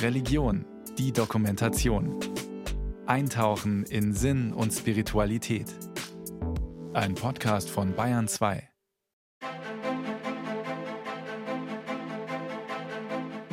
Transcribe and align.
Religion, 0.00 0.64
die 0.98 1.12
Dokumentation. 1.12 2.18
Eintauchen 3.06 3.84
in 3.84 4.12
Sinn 4.12 4.52
und 4.52 4.72
Spiritualität. 4.72 5.66
Ein 6.92 7.14
Podcast 7.14 7.70
von 7.70 7.94
Bayern 7.94 8.28
2. 8.28 8.68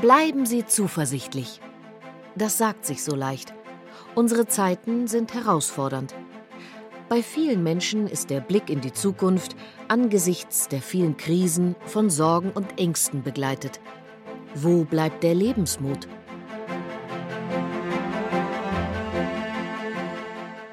Bleiben 0.02 0.46
Sie 0.46 0.66
zuversichtlich. 0.66 1.60
Das 2.36 2.58
sagt 2.58 2.86
sich 2.86 3.04
so 3.04 3.16
leicht. 3.16 3.54
Unsere 4.16 4.48
Zeiten 4.48 5.08
sind 5.08 5.34
herausfordernd. 5.34 6.16
Bei 7.10 7.24
vielen 7.24 7.64
Menschen 7.64 8.06
ist 8.08 8.30
der 8.30 8.42
Blick 8.42 8.70
in 8.70 8.82
die 8.82 8.94
Zukunft 8.94 9.56
angesichts 9.88 10.68
der 10.68 10.82
vielen 10.82 11.18
Krisen 11.18 11.76
von 11.86 12.10
Sorgen 12.10 12.52
und 12.52 12.80
Ängsten 12.80 13.24
begleitet. 13.24 13.80
Wo 14.56 14.84
bleibt 14.84 15.24
der 15.24 15.36
Lebensmut? 15.36 16.08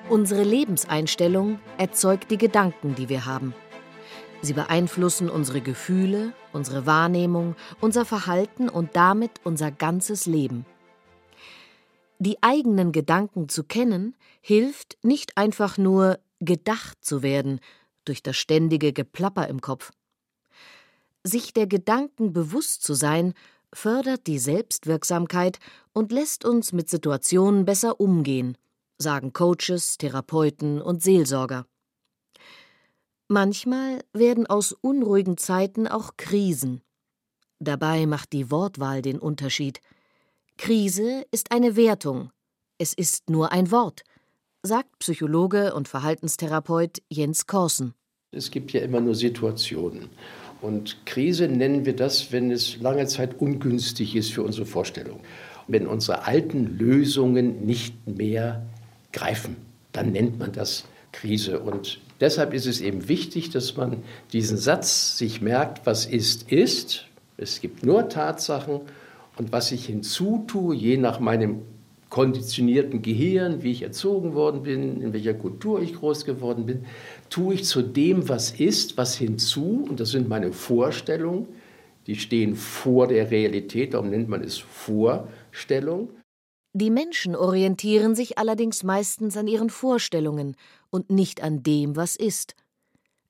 Unsere 0.08 0.44
Lebenseinstellung 0.44 1.58
erzeugt 1.76 2.30
die 2.30 2.38
Gedanken, 2.38 2.94
die 2.94 3.10
wir 3.10 3.26
haben. 3.26 3.54
Sie 4.40 4.54
beeinflussen 4.54 5.28
unsere 5.28 5.60
Gefühle, 5.60 6.32
unsere 6.52 6.86
Wahrnehmung, 6.86 7.54
unser 7.80 8.06
Verhalten 8.06 8.68
und 8.70 8.96
damit 8.96 9.32
unser 9.44 9.70
ganzes 9.70 10.24
Leben. 10.24 10.64
Die 12.18 12.42
eigenen 12.42 12.92
Gedanken 12.92 13.50
zu 13.50 13.62
kennen, 13.62 14.16
hilft 14.40 14.96
nicht 15.02 15.36
einfach 15.36 15.76
nur 15.76 16.18
gedacht 16.40 17.04
zu 17.04 17.22
werden 17.22 17.60
durch 18.06 18.22
das 18.22 18.36
ständige 18.36 18.94
Geplapper 18.94 19.48
im 19.48 19.60
Kopf. 19.60 19.92
Sich 21.24 21.52
der 21.52 21.66
Gedanken 21.66 22.32
bewusst 22.32 22.84
zu 22.84 22.94
sein, 22.94 23.34
fördert 23.76 24.26
die 24.26 24.38
Selbstwirksamkeit 24.38 25.58
und 25.92 26.12
lässt 26.12 26.44
uns 26.44 26.72
mit 26.72 26.88
Situationen 26.88 27.64
besser 27.64 28.00
umgehen, 28.00 28.56
sagen 28.98 29.32
Coaches, 29.32 29.98
Therapeuten 29.98 30.80
und 30.80 31.02
Seelsorger. 31.02 31.66
Manchmal 33.28 34.02
werden 34.12 34.46
aus 34.46 34.72
unruhigen 34.72 35.36
Zeiten 35.36 35.86
auch 35.86 36.16
Krisen. 36.16 36.82
Dabei 37.58 38.06
macht 38.06 38.32
die 38.32 38.50
Wortwahl 38.50 39.02
den 39.02 39.18
Unterschied. 39.18 39.80
Krise 40.58 41.24
ist 41.30 41.52
eine 41.52 41.76
Wertung. 41.76 42.30
Es 42.78 42.92
ist 42.92 43.30
nur 43.30 43.52
ein 43.52 43.70
Wort 43.70 44.04
sagt 44.66 44.98
Psychologe 44.98 45.74
und 45.74 45.88
Verhaltenstherapeut 45.88 46.98
Jens 47.08 47.46
Korsen. 47.46 47.94
Es 48.32 48.50
gibt 48.50 48.72
ja 48.72 48.80
immer 48.80 49.00
nur 49.00 49.14
Situationen. 49.14 50.10
Und 50.60 51.04
Krise 51.06 51.48
nennen 51.48 51.84
wir 51.84 51.94
das, 51.94 52.32
wenn 52.32 52.50
es 52.50 52.80
lange 52.80 53.06
Zeit 53.06 53.40
ungünstig 53.40 54.16
ist 54.16 54.32
für 54.32 54.42
unsere 54.42 54.66
Vorstellung. 54.66 55.20
Wenn 55.68 55.86
unsere 55.86 56.26
alten 56.26 56.78
Lösungen 56.78 57.66
nicht 57.66 58.06
mehr 58.06 58.64
greifen, 59.12 59.56
dann 59.92 60.12
nennt 60.12 60.38
man 60.38 60.52
das 60.52 60.84
Krise. 61.12 61.60
Und 61.60 62.00
deshalb 62.20 62.54
ist 62.54 62.66
es 62.66 62.80
eben 62.80 63.08
wichtig, 63.08 63.50
dass 63.50 63.76
man 63.76 64.02
diesen 64.32 64.56
Satz 64.56 65.18
sich 65.18 65.40
merkt, 65.40 65.86
was 65.86 66.06
ist, 66.06 66.50
ist. 66.50 67.06
Es 67.36 67.60
gibt 67.60 67.84
nur 67.84 68.08
Tatsachen 68.08 68.80
und 69.36 69.52
was 69.52 69.72
ich 69.72 69.86
hinzutue, 69.86 70.74
je 70.74 70.96
nach 70.96 71.20
meinem 71.20 71.62
konditionierten 72.08 73.02
Gehirn, 73.02 73.62
wie 73.62 73.72
ich 73.72 73.82
erzogen 73.82 74.34
worden 74.34 74.62
bin, 74.62 75.00
in 75.02 75.12
welcher 75.12 75.34
Kultur 75.34 75.80
ich 75.80 75.94
groß 75.94 76.24
geworden 76.24 76.66
bin, 76.66 76.84
tue 77.30 77.54
ich 77.54 77.64
zu 77.64 77.82
dem, 77.82 78.28
was 78.28 78.52
ist, 78.52 78.96
was 78.96 79.16
hinzu, 79.16 79.86
und 79.88 80.00
das 80.00 80.10
sind 80.10 80.28
meine 80.28 80.52
Vorstellungen, 80.52 81.48
die 82.06 82.14
stehen 82.14 82.54
vor 82.54 83.08
der 83.08 83.30
Realität, 83.30 83.94
darum 83.94 84.10
nennt 84.10 84.28
man 84.28 84.42
es 84.42 84.58
Vorstellung. 84.58 86.10
Die 86.72 86.90
Menschen 86.90 87.34
orientieren 87.34 88.14
sich 88.14 88.38
allerdings 88.38 88.84
meistens 88.84 89.36
an 89.36 89.48
ihren 89.48 89.70
Vorstellungen 89.70 90.56
und 90.90 91.10
nicht 91.10 91.42
an 91.42 91.62
dem, 91.62 91.96
was 91.96 92.16
ist. 92.16 92.54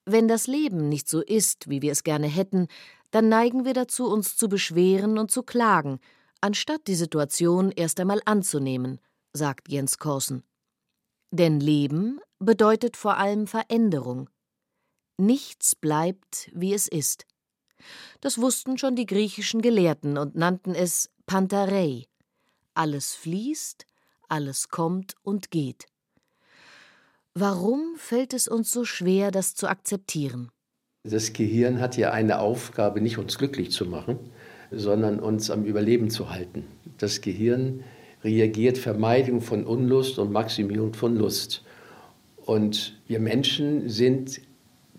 Wenn 0.05 0.29
das 0.29 0.47
Leben 0.47 0.89
nicht 0.89 1.09
so 1.09 1.23
ist, 1.23 1.71
wie 1.71 1.81
wir 1.81 1.93
es 1.93 2.05
gerne 2.05 2.27
hätten, 2.27 2.69
dann 3.11 3.29
neigen 3.29 3.65
wir 3.65 3.73
dazu, 3.73 4.07
uns 4.07 4.37
zu 4.37 4.49
beschweren 4.49 5.17
und 5.17 5.31
zu 5.31 5.43
klagen, 5.43 6.01
anstatt 6.47 6.87
die 6.87 6.95
Situation 6.95 7.73
erst 7.73 7.99
einmal 7.99 8.21
anzunehmen, 8.25 9.01
sagt 9.33 9.69
Jens 9.69 9.99
Korsen. 9.99 10.45
Denn 11.33 11.59
Leben 11.59 12.21
bedeutet 12.39 12.97
vor 12.97 13.17
allem 13.17 13.49
Veränderung. 13.49 14.31
Nichts 15.19 15.75
bleibt, 15.75 16.49
wie 16.55 16.73
es 16.73 16.87
ist. 16.87 17.27
Das 18.21 18.41
wussten 18.41 18.79
schon 18.79 18.95
die 18.95 19.07
griechischen 19.07 19.61
Gelehrten 19.61 20.19
und 20.19 20.37
nannten 20.37 20.77
es 20.77 21.11
Pantarei. 21.27 22.07
Alles 22.75 23.17
fließt, 23.17 23.85
alles 24.29 24.69
kommt 24.69 25.15
und 25.23 25.51
geht. 25.51 25.87
Warum 27.35 27.97
fällt 27.97 28.35
es 28.35 28.47
uns 28.47 28.71
so 28.71 28.85
schwer, 28.85 29.33
das 29.33 29.57
zu 29.57 29.67
akzeptieren? 29.67 30.53
Das 31.03 31.33
Gehirn 31.33 31.81
hat 31.81 31.97
ja 31.97 32.13
eine 32.13 32.39
Aufgabe, 32.39 33.01
nicht 33.01 33.19
uns 33.19 33.37
glücklich 33.37 33.73
zu 33.73 33.85
machen, 33.85 34.19
sondern 34.71 35.19
uns 35.19 35.51
am 35.51 35.65
Überleben 35.65 36.11
zu 36.11 36.31
halten. 36.31 36.65
Das 36.99 37.21
Gehirn 37.21 37.85
reagiert 38.25 38.79
Vermeidung 38.79 39.41
von 39.41 39.65
Unlust 39.65 40.19
und 40.19 40.33
Maximierung 40.33 40.95
von 40.95 41.17
Lust. 41.17 41.63
Und 42.45 42.99
wir 43.07 43.21
Menschen 43.21 43.89
sind 43.89 44.41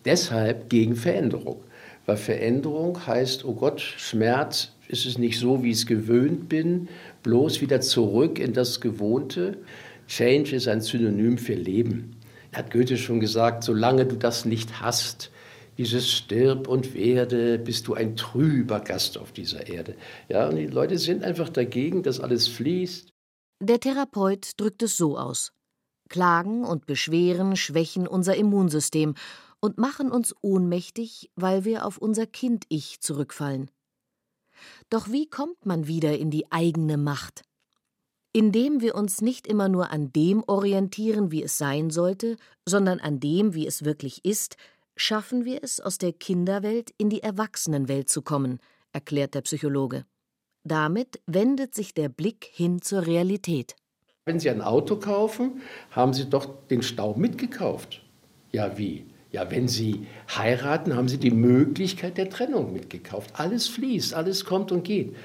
deshalb 0.06 0.70
gegen 0.70 0.96
Veränderung. 0.96 1.62
Weil 2.06 2.18
Veränderung 2.18 3.06
heißt, 3.06 3.44
oh 3.44 3.54
Gott, 3.54 3.82
Schmerz 3.82 4.72
ist 4.88 5.06
es 5.06 5.18
nicht 5.18 5.40
so, 5.40 5.64
wie 5.64 5.72
ich 5.72 5.78
es 5.78 5.86
gewöhnt 5.86 6.48
bin, 6.48 6.88
bloß 7.24 7.60
wieder 7.62 7.82
zurück 7.82 8.40
in 8.40 8.54
das 8.54 8.80
Gewohnte. 8.80 9.58
Change 10.08 10.56
ist 10.56 10.70
ein 10.70 10.80
Synonym 10.80 11.38
für 11.38 11.56
Leben. 11.56 12.16
Hat 12.54 12.72
Goethe 12.72 12.98
schon 12.98 13.20
gesagt, 13.20 13.64
solange 13.64 14.06
du 14.06 14.16
das 14.16 14.46
nicht 14.46 14.82
hast, 14.82 15.32
dieses 15.78 16.12
Stirb 16.12 16.68
und 16.68 16.94
werde, 16.94 17.60
bist 17.60 17.88
du 17.88 17.94
ein 17.94 18.16
trüber 18.16 18.80
Gast 18.80 19.18
auf 19.18 19.32
dieser 19.32 19.68
Erde. 19.68 19.96
Ja, 20.30 20.50
und 20.50 20.56
die 20.56 20.68
Leute 20.68 20.98
sind 20.98 21.24
einfach 21.24 21.50
dagegen, 21.50 22.04
dass 22.04 22.20
alles 22.20 22.48
fließt. 22.48 23.10
Der 23.60 23.80
Therapeut 23.80 24.52
drückt 24.58 24.84
es 24.84 24.98
so 24.98 25.18
aus. 25.18 25.54
Klagen 26.10 26.64
und 26.64 26.86
Beschweren 26.86 27.56
schwächen 27.56 28.08
unser 28.08 28.36
Immunsystem 28.36 29.16
und 29.60 29.78
machen 29.78 30.12
uns 30.12 30.36
ohnmächtig, 30.42 31.32
weil 31.36 31.66
wir 31.66 31.86
auf 31.86 31.98
unser 31.98 32.26
Kind-Ich 32.26 33.02
zurückfallen. 33.02 33.70
Doch 34.90 35.12
wie 35.12 35.28
kommt 35.28 35.66
man 35.66 35.88
wieder 35.88 36.18
in 36.18 36.32
die 36.32 36.52
eigene 36.52 36.98
Macht? 36.98 37.44
Indem 38.34 38.82
wir 38.82 38.96
uns 38.96 39.22
nicht 39.22 39.48
immer 39.48 39.70
nur 39.70 39.92
an 39.92 40.14
dem 40.14 40.44
orientieren, 40.46 41.32
wie 41.32 41.44
es 41.44 41.58
sein 41.58 41.90
sollte, 41.90 42.38
sondern 42.68 43.00
an 43.00 43.20
dem, 43.20 43.54
wie 43.54 43.66
es 43.66 43.84
wirklich 43.84 44.24
ist, 44.26 44.58
schaffen 44.98 45.46
wir 45.46 45.64
es, 45.64 45.80
aus 45.80 45.98
der 45.98 46.12
Kinderwelt 46.12 46.92
in 46.98 47.10
die 47.10 47.24
Erwachsenenwelt 47.24 48.10
zu 48.10 48.22
kommen, 48.22 48.60
erklärt 48.92 49.36
der 49.36 49.42
Psychologe. 49.42 50.06
Damit 50.64 51.22
wendet 51.26 51.74
sich 51.74 51.94
der 51.94 52.10
Blick 52.10 52.50
hin 52.52 52.82
zur 52.82 53.06
Realität. 53.06 53.76
Wenn 54.26 54.40
Sie 54.40 54.50
ein 54.50 54.62
Auto 54.62 54.98
kaufen, 54.98 55.62
haben 55.92 56.14
Sie 56.14 56.30
doch 56.30 56.68
den 56.68 56.82
Stau 56.82 57.14
mitgekauft. 57.14 58.04
Ja, 58.52 58.78
wie? 58.78 59.06
Ja, 59.32 59.50
wenn 59.52 59.68
Sie 59.68 60.08
heiraten, 60.36 60.96
haben 60.96 61.08
Sie 61.08 61.18
die 61.18 61.32
Möglichkeit 61.32 62.18
der 62.18 62.30
Trennung 62.30 62.74
mitgekauft. 62.74 63.40
Alles 63.40 63.68
fließt, 63.68 64.14
alles 64.14 64.44
kommt 64.44 64.72
und 64.72 64.84
geht. 64.84 65.16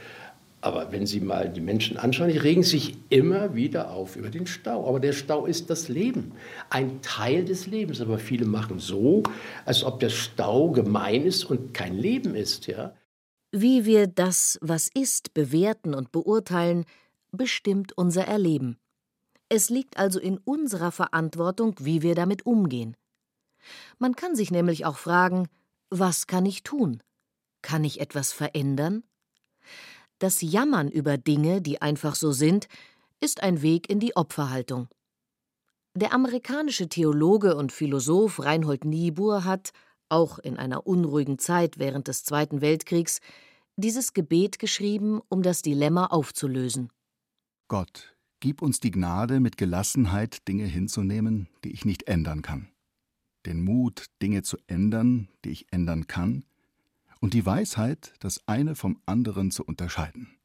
Aber 0.63 0.93
wenn 0.93 1.07
Sie 1.07 1.21
mal 1.21 1.49
die 1.49 1.61
Menschen 1.61 1.97
anschauen, 1.97 2.31
die 2.31 2.39
regen 2.39 2.63
sich 2.63 2.97
immer 3.09 3.57
wieder 3.57 3.91
auf 3.91 4.15
über 4.15 4.31
den 4.31 4.47
Stau. 4.47 4.87
Aber 4.89 5.01
der 5.01 5.13
Stau 5.13 5.45
ist 5.45 5.71
das 5.71 5.89
Leben, 5.89 6.33
ein 6.71 7.03
Teil 7.03 7.45
des 7.45 7.67
Lebens. 7.67 8.01
Aber 8.01 8.21
viele 8.21 8.47
machen 8.47 8.79
so, 8.79 9.25
als 9.65 9.83
ob 9.83 9.99
der 9.99 10.09
Stau 10.09 10.71
gemein 10.71 11.27
ist 11.27 11.45
und 11.45 11.75
kein 11.75 11.99
Leben 11.99 12.37
ist. 12.37 12.69
Ja? 12.69 12.95
Wie 13.51 13.85
wir 13.85 14.07
das, 14.07 14.57
was 14.63 14.89
ist, 14.95 15.35
bewerten 15.35 15.95
und 15.95 16.13
beurteilen, 16.13 16.85
bestimmt 17.33 17.99
unser 17.99 18.29
Erleben. 18.29 18.79
Es 19.49 19.69
liegt 19.69 19.99
also 19.99 20.21
in 20.21 20.39
unserer 20.39 20.93
Verantwortung, 20.93 21.75
wie 21.81 22.03
wir 22.03 22.15
damit 22.15 22.47
umgehen. 22.47 22.97
Man 23.99 24.15
kann 24.15 24.37
sich 24.37 24.53
nämlich 24.53 24.87
auch 24.87 24.97
fragen, 24.97 25.49
was 25.91 26.29
kann 26.29 26.47
ich 26.47 26.63
tun? 26.63 27.03
Kann 27.63 27.83
ich 27.83 28.01
etwas 28.01 28.33
verändern? 28.33 29.03
Das 30.23 30.41
Jammern 30.41 30.89
über 30.89 31.19
Dinge, 31.19 31.61
die 31.61 31.83
einfach 31.83 32.15
so 32.15 32.31
sind, 32.31 32.69
ist 33.19 33.43
ein 33.43 33.61
Weg 33.61 33.91
in 33.91 33.99
die 33.99 34.15
Opferhaltung. 34.15 34.87
Der 35.97 36.15
amerikanische 36.15 36.89
Theologe 36.89 37.57
und 37.57 37.73
Philosoph 37.73 38.39
Reinhold 38.39 38.85
Niebuhr 38.85 39.45
hat, 39.45 39.73
auch 40.09 40.39
in 40.39 40.59
einer 40.59 40.87
unruhigen 40.87 41.41
Zeit 41.41 41.81
während 41.81 42.07
des 42.07 42.23
Zweiten 42.23 42.61
Weltkriegs, 42.61 43.19
dieses 43.75 44.13
Gebet 44.13 44.61
geschrieben, 44.61 45.21
um 45.29 45.43
das 45.43 45.61
Dilemma 45.61 46.07
aufzulösen. 46.07 46.91
Gott, 47.67 48.17
gib 48.39 48.63
uns 48.63 48.79
die 48.79 48.93
Gnade, 48.93 49.41
mit 49.41 49.57
Gelassenheit 49.57 50.47
Dinge 50.47 50.67
hinzunehmen, 50.67 51.49
die 51.65 51.73
ich 51.73 51.85
nicht 51.85 52.05
ändern 52.05 52.43
kann. 52.43 52.69
Den 53.45 53.65
Mut, 53.65 54.07
Dinge 54.23 54.43
zu 54.43 54.57
ändern, 54.69 55.27
die 55.45 55.51
ich 55.51 55.67
ändern 55.73 56.07
kann, 56.07 56.45
und 57.23 57.35
die 57.35 57.47
Weisheit, 57.47 58.13
das 58.19 58.43
eine 58.47 58.75
vom 58.75 58.99
anderen 59.07 59.53
zu 59.53 59.65
unterscheiden. 59.65 60.37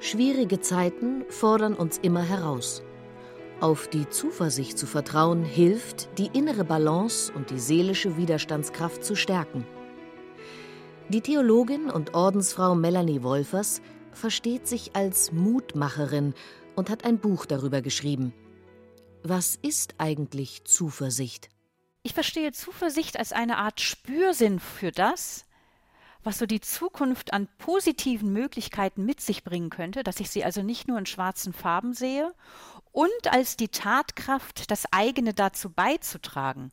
Schwierige 0.00 0.60
Zeiten 0.60 1.24
fordern 1.28 1.74
uns 1.74 1.98
immer 1.98 2.22
heraus. 2.22 2.82
Auf 3.60 3.88
die 3.88 4.08
Zuversicht 4.08 4.76
zu 4.78 4.86
vertrauen 4.86 5.44
hilft, 5.44 6.18
die 6.18 6.30
innere 6.32 6.64
Balance 6.64 7.32
und 7.32 7.50
die 7.50 7.58
seelische 7.58 8.16
Widerstandskraft 8.16 9.04
zu 9.04 9.14
stärken. 9.14 9.64
Die 11.10 11.20
Theologin 11.20 11.90
und 11.90 12.14
Ordensfrau 12.14 12.74
Melanie 12.74 13.22
Wolfers 13.22 13.82
versteht 14.12 14.66
sich 14.66 14.94
als 14.94 15.32
Mutmacherin 15.32 16.34
und 16.76 16.90
hat 16.90 17.04
ein 17.04 17.18
Buch 17.18 17.46
darüber 17.46 17.82
geschrieben. 17.82 18.32
Was 19.22 19.56
ist 19.56 19.94
eigentlich 19.98 20.64
Zuversicht? 20.64 21.48
Ich 22.02 22.14
verstehe 22.14 22.52
Zuversicht 22.52 23.18
als 23.18 23.32
eine 23.32 23.58
Art 23.58 23.80
Spürsinn 23.80 24.58
für 24.58 24.90
das, 24.90 25.46
was 26.24 26.38
so 26.38 26.46
die 26.46 26.60
Zukunft 26.60 27.32
an 27.32 27.48
positiven 27.58 28.32
Möglichkeiten 28.32 29.04
mit 29.04 29.20
sich 29.20 29.44
bringen 29.44 29.70
könnte, 29.70 30.02
dass 30.02 30.20
ich 30.20 30.30
sie 30.30 30.44
also 30.44 30.62
nicht 30.62 30.88
nur 30.88 30.98
in 30.98 31.06
schwarzen 31.06 31.52
Farben 31.52 31.94
sehe 31.94 32.32
und 32.92 33.32
als 33.32 33.56
die 33.56 33.68
Tatkraft, 33.68 34.70
das 34.70 34.84
eigene 34.92 35.34
dazu 35.34 35.70
beizutragen, 35.70 36.70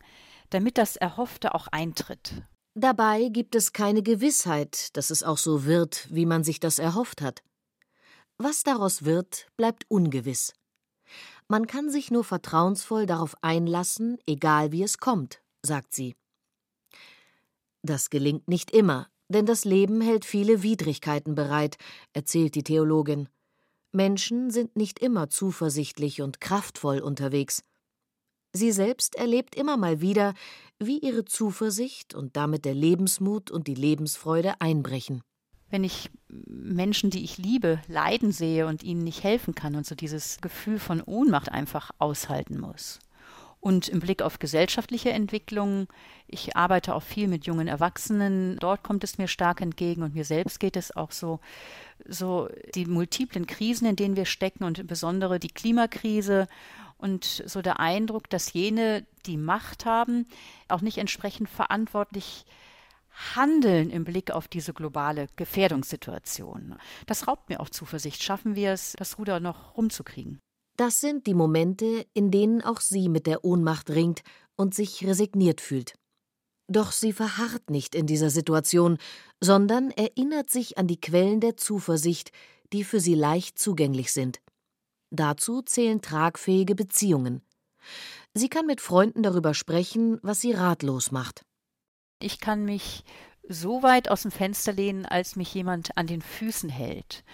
damit 0.50 0.78
das 0.78 0.96
Erhoffte 0.96 1.54
auch 1.54 1.68
eintritt. 1.68 2.42
Dabei 2.74 3.28
gibt 3.28 3.56
es 3.56 3.72
keine 3.72 4.02
Gewissheit, 4.02 4.96
dass 4.96 5.10
es 5.10 5.22
auch 5.22 5.38
so 5.38 5.64
wird, 5.64 6.06
wie 6.10 6.26
man 6.26 6.44
sich 6.44 6.60
das 6.60 6.78
erhofft 6.78 7.20
hat. 7.20 7.42
Was 8.38 8.62
daraus 8.62 9.04
wird, 9.04 9.48
bleibt 9.56 9.84
ungewiss. 9.88 10.54
Man 11.48 11.66
kann 11.66 11.90
sich 11.90 12.12
nur 12.12 12.22
vertrauensvoll 12.22 13.06
darauf 13.06 13.34
einlassen, 13.42 14.18
egal 14.24 14.70
wie 14.70 14.84
es 14.84 14.98
kommt, 14.98 15.42
sagt 15.62 15.92
sie. 15.94 16.14
Das 17.82 18.08
gelingt 18.08 18.46
nicht 18.46 18.70
immer, 18.70 19.08
denn 19.28 19.46
das 19.46 19.64
Leben 19.64 20.00
hält 20.00 20.24
viele 20.24 20.62
Widrigkeiten 20.62 21.34
bereit, 21.34 21.76
erzählt 22.12 22.54
die 22.54 22.62
Theologin. 22.62 23.28
Menschen 23.90 24.50
sind 24.50 24.76
nicht 24.76 25.00
immer 25.00 25.28
zuversichtlich 25.28 26.22
und 26.22 26.40
kraftvoll 26.40 27.00
unterwegs. 27.00 27.64
Sie 28.52 28.72
selbst 28.72 29.14
erlebt 29.14 29.54
immer 29.54 29.76
mal 29.76 30.00
wieder, 30.00 30.34
wie 30.78 30.98
ihre 30.98 31.24
Zuversicht 31.24 32.14
und 32.14 32.36
damit 32.36 32.64
der 32.64 32.74
Lebensmut 32.74 33.50
und 33.50 33.68
die 33.68 33.74
Lebensfreude 33.74 34.60
einbrechen. 34.60 35.22
Wenn 35.68 35.84
ich 35.84 36.10
Menschen, 36.28 37.10
die 37.10 37.22
ich 37.22 37.38
liebe, 37.38 37.80
leiden 37.86 38.32
sehe 38.32 38.66
und 38.66 38.82
ihnen 38.82 39.04
nicht 39.04 39.22
helfen 39.22 39.54
kann 39.54 39.76
und 39.76 39.86
so 39.86 39.94
dieses 39.94 40.40
Gefühl 40.40 40.80
von 40.80 41.00
Ohnmacht 41.00 41.50
einfach 41.52 41.90
aushalten 41.98 42.58
muss. 42.58 42.98
Und 43.60 43.88
im 43.88 44.00
Blick 44.00 44.22
auf 44.22 44.38
gesellschaftliche 44.38 45.10
Entwicklungen, 45.10 45.86
ich 46.26 46.56
arbeite 46.56 46.94
auch 46.94 47.02
viel 47.02 47.28
mit 47.28 47.44
jungen 47.44 47.68
Erwachsenen, 47.68 48.56
dort 48.58 48.82
kommt 48.82 49.04
es 49.04 49.18
mir 49.18 49.28
stark 49.28 49.60
entgegen 49.60 50.02
und 50.02 50.14
mir 50.14 50.24
selbst 50.24 50.60
geht 50.60 50.76
es 50.76 50.96
auch 50.96 51.12
so, 51.12 51.40
so 52.08 52.48
die 52.74 52.86
multiplen 52.86 53.46
Krisen, 53.46 53.86
in 53.86 53.96
denen 53.96 54.16
wir 54.16 54.24
stecken 54.24 54.64
und 54.64 54.78
insbesondere 54.78 55.38
die 55.38 55.48
Klimakrise 55.48 56.48
und 57.00 57.42
so 57.46 57.62
der 57.62 57.80
Eindruck, 57.80 58.28
dass 58.30 58.52
jene, 58.52 59.06
die 59.26 59.36
Macht 59.36 59.86
haben, 59.86 60.26
auch 60.68 60.80
nicht 60.80 60.98
entsprechend 60.98 61.48
verantwortlich 61.48 62.44
handeln 63.34 63.90
im 63.90 64.04
Blick 64.04 64.30
auf 64.30 64.48
diese 64.48 64.72
globale 64.72 65.28
Gefährdungssituation. 65.36 66.76
Das 67.06 67.26
raubt 67.26 67.48
mir 67.48 67.60
auch 67.60 67.68
Zuversicht. 67.68 68.22
Schaffen 68.22 68.54
wir 68.54 68.72
es, 68.72 68.94
das 68.96 69.18
Ruder 69.18 69.40
noch 69.40 69.76
rumzukriegen? 69.76 70.40
Das 70.76 71.00
sind 71.00 71.26
die 71.26 71.34
Momente, 71.34 72.06
in 72.14 72.30
denen 72.30 72.62
auch 72.62 72.80
sie 72.80 73.08
mit 73.08 73.26
der 73.26 73.44
Ohnmacht 73.44 73.90
ringt 73.90 74.22
und 74.56 74.74
sich 74.74 75.06
resigniert 75.06 75.60
fühlt. 75.60 75.94
Doch 76.68 76.92
sie 76.92 77.12
verharrt 77.12 77.68
nicht 77.68 77.94
in 77.94 78.06
dieser 78.06 78.30
Situation, 78.30 78.98
sondern 79.40 79.90
erinnert 79.90 80.50
sich 80.50 80.78
an 80.78 80.86
die 80.86 81.00
Quellen 81.00 81.40
der 81.40 81.56
Zuversicht, 81.56 82.30
die 82.72 82.84
für 82.84 83.00
sie 83.00 83.14
leicht 83.14 83.58
zugänglich 83.58 84.12
sind. 84.12 84.40
Dazu 85.10 85.62
zählen 85.62 86.00
tragfähige 86.00 86.74
Beziehungen. 86.74 87.42
Sie 88.32 88.48
kann 88.48 88.66
mit 88.66 88.80
Freunden 88.80 89.22
darüber 89.22 89.54
sprechen, 89.54 90.18
was 90.22 90.40
sie 90.40 90.52
ratlos 90.52 91.10
macht. 91.10 91.44
Ich 92.20 92.38
kann 92.40 92.64
mich 92.64 93.04
so 93.48 93.82
weit 93.82 94.08
aus 94.08 94.22
dem 94.22 94.30
Fenster 94.30 94.72
lehnen, 94.72 95.06
als 95.06 95.34
mich 95.34 95.52
jemand 95.52 95.96
an 95.96 96.06
den 96.06 96.22
Füßen 96.22 96.68
hält. 96.68 97.24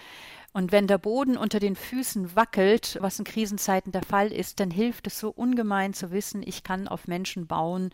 Und 0.55 0.73
wenn 0.73 0.87
der 0.87 0.96
Boden 0.96 1.37
unter 1.37 1.61
den 1.61 1.76
Füßen 1.76 2.34
wackelt, 2.34 2.96
was 3.02 3.19
in 3.19 3.26
Krisenzeiten 3.26 3.93
der 3.93 4.02
Fall 4.02 4.32
ist, 4.32 4.58
dann 4.58 4.70
hilft 4.70 5.06
es 5.06 5.19
so 5.19 5.29
ungemein 5.29 5.93
zu 5.93 6.12
wissen, 6.12 6.43
ich 6.43 6.62
kann 6.62 6.88
auf 6.88 7.08
Menschen 7.08 7.46
bauen, 7.46 7.90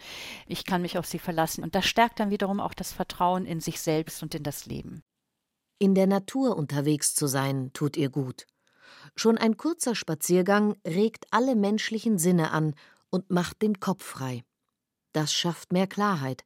ich 0.47 0.65
kann 0.65 0.83
mich 0.83 0.97
auf 0.97 1.07
sie 1.07 1.19
verlassen. 1.19 1.65
Und 1.65 1.75
das 1.75 1.87
stärkt 1.87 2.21
dann 2.21 2.31
wiederum 2.31 2.61
auch 2.61 2.75
das 2.75 2.93
Vertrauen 2.93 3.47
in 3.47 3.59
sich 3.59 3.81
selbst 3.81 4.23
und 4.23 4.37
in 4.37 4.45
das 4.45 4.67
Leben. 4.67 5.03
In 5.81 5.97
der 5.97 6.07
Natur 6.07 6.57
unterwegs 6.57 7.17
zu 7.17 7.27
sein, 7.27 7.73
tut 7.73 7.97
ihr 7.97 8.11
gut. 8.11 8.47
Schon 9.15 9.39
ein 9.39 9.57
kurzer 9.57 9.95
Spaziergang 9.95 10.77
regt 10.87 11.27
alle 11.31 11.55
menschlichen 11.55 12.19
Sinne 12.19 12.51
an 12.51 12.75
und 13.11 13.31
macht 13.31 13.63
den 13.63 13.79
Kopf 13.79 14.05
frei. 14.05 14.43
Das 15.13 15.33
schafft 15.33 15.73
mehr 15.73 15.87
Klarheit. 15.87 16.45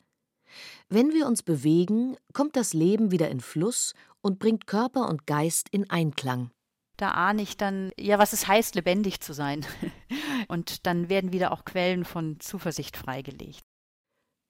Wenn 0.88 1.12
wir 1.12 1.26
uns 1.26 1.42
bewegen, 1.42 2.16
kommt 2.32 2.56
das 2.56 2.72
Leben 2.72 3.10
wieder 3.10 3.30
in 3.30 3.40
Fluss 3.40 3.94
und 4.20 4.38
bringt 4.38 4.66
Körper 4.66 5.08
und 5.08 5.26
Geist 5.26 5.68
in 5.70 5.88
Einklang. 5.90 6.50
Da 6.96 7.10
ahne 7.10 7.42
ich 7.42 7.56
dann, 7.56 7.92
ja, 7.98 8.18
was 8.18 8.32
es 8.32 8.48
heißt, 8.48 8.74
lebendig 8.74 9.20
zu 9.20 9.32
sein. 9.34 9.66
und 10.48 10.86
dann 10.86 11.08
werden 11.08 11.32
wieder 11.32 11.52
auch 11.52 11.64
Quellen 11.64 12.04
von 12.04 12.40
Zuversicht 12.40 12.96
freigelegt. 12.96 13.64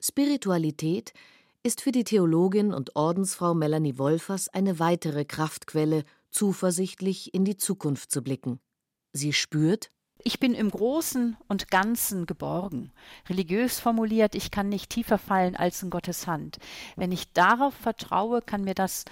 Spiritualität 0.00 1.12
ist 1.62 1.80
für 1.80 1.90
die 1.90 2.04
Theologin 2.04 2.72
und 2.72 2.94
Ordensfrau 2.94 3.54
Melanie 3.54 3.98
Wolfers 3.98 4.48
eine 4.48 4.78
weitere 4.78 5.24
Kraftquelle, 5.24 6.04
zuversichtlich 6.36 7.32
in 7.34 7.44
die 7.44 7.56
Zukunft 7.56 8.12
zu 8.12 8.22
blicken. 8.22 8.60
Sie 9.12 9.32
spürt, 9.32 9.90
ich 10.22 10.38
bin 10.38 10.54
im 10.54 10.70
Großen 10.70 11.36
und 11.48 11.70
Ganzen 11.70 12.26
geborgen. 12.26 12.92
Religiös 13.28 13.80
formuliert, 13.80 14.34
ich 14.34 14.50
kann 14.50 14.68
nicht 14.68 14.90
tiefer 14.90 15.18
fallen 15.18 15.56
als 15.56 15.82
in 15.82 15.88
Gottes 15.88 16.26
Hand. 16.26 16.58
Wenn 16.96 17.10
ich 17.10 17.32
darauf 17.32 17.74
vertraue, 17.74 18.42
kann 18.42 18.64
mir 18.64 18.74
das 18.74 19.04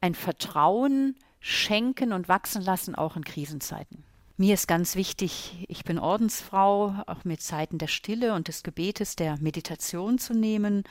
ein 0.00 0.14
Vertrauen 0.14 1.16
schenken 1.40 2.12
und 2.12 2.28
wachsen 2.28 2.62
lassen, 2.62 2.94
auch 2.94 3.16
in 3.16 3.24
Krisenzeiten. 3.24 4.04
Mir 4.36 4.54
ist 4.54 4.66
ganz 4.66 4.96
wichtig, 4.96 5.64
ich 5.68 5.84
bin 5.84 5.98
Ordensfrau, 5.98 6.94
auch 7.06 7.24
mit 7.24 7.42
Zeiten 7.42 7.78
der 7.78 7.86
Stille 7.86 8.34
und 8.34 8.48
des 8.48 8.62
Gebetes, 8.62 9.16
der 9.16 9.38
Meditation 9.38 10.18
zu 10.18 10.34
nehmen 10.34 10.82